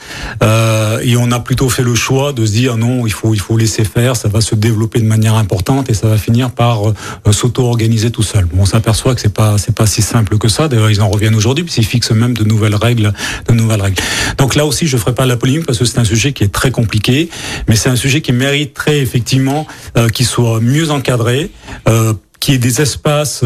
[0.43, 3.41] Euh, et on a plutôt fait le choix de se dire non, il faut il
[3.41, 6.89] faut laisser faire, ça va se développer de manière importante et ça va finir par
[6.89, 8.47] euh, s'auto-organiser tout seul.
[8.47, 10.69] Bon, on s'aperçoit que c'est pas c'est pas si simple que ça.
[10.69, 13.13] D'ailleurs, ils en reviennent aujourd'hui puisqu'ils fixent même de nouvelles règles,
[13.49, 14.03] de nouvelles règles.
[14.39, 16.53] Donc là aussi, je ferai pas la polémique parce que c'est un sujet qui est
[16.53, 17.29] très compliqué,
[17.69, 19.67] mais c'est un sujet qui mériterait effectivement
[19.97, 21.51] euh, qu'il soit mieux encadré,
[21.89, 23.43] euh, qu'il y ait des espaces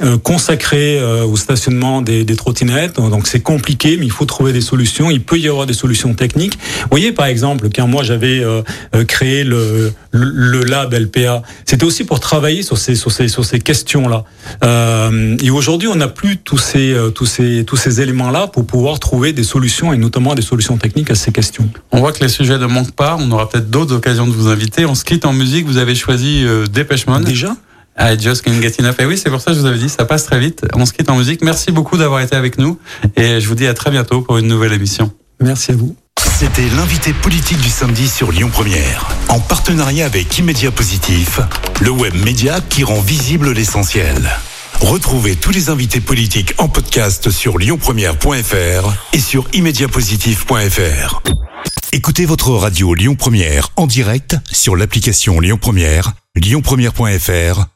[0.00, 2.96] euh, euh, consacré euh, au stationnement des, des trottinettes.
[2.96, 5.10] Donc c'est compliqué, mais il faut trouver des solutions.
[5.10, 6.58] Il peut y avoir des solutions techniques.
[6.82, 8.62] Vous voyez, par exemple, quand moi j'avais euh,
[9.06, 13.60] créé le, le, lab LPA, c'était aussi pour travailler sur ces sur ces sur ces
[13.60, 14.24] questions-là.
[15.42, 19.32] et aujourd'hui, on n'a plus tous ces tous ces tous ces éléments-là pour pouvoir trouver
[19.32, 21.68] des solutions et notamment des solutions techniques à ces questions.
[21.92, 23.16] On voit que les sujets ne manquent pas.
[23.18, 24.86] On aura peut-être d'autres occasions de vous inviter.
[24.86, 25.66] On se quitte en musique.
[25.66, 27.24] Vous avez choisi Dépêche Mode.
[27.24, 27.56] Déjà?
[27.98, 28.96] I just can't get enough.
[28.98, 30.66] Et oui, c'est pour ça que je vous avais dit, ça passe très vite.
[30.74, 31.42] On se quitte en musique.
[31.42, 32.78] Merci beaucoup d'avoir été avec nous.
[33.16, 35.10] Et je vous dis à très bientôt pour une nouvelle émission.
[35.40, 35.96] Merci à vous.
[36.38, 41.40] C'était l'invité politique du samedi sur Lyon Première, en partenariat avec Immédia Positif,
[41.80, 44.30] le web média qui rend visible l'essentiel.
[44.80, 51.22] Retrouvez tous les invités politiques en podcast sur lyonpremière.fr et sur immédiapositif.fr.
[51.92, 57.75] Écoutez votre radio Lyon Première en direct sur l'application Lyon Première, lyonpremière.fr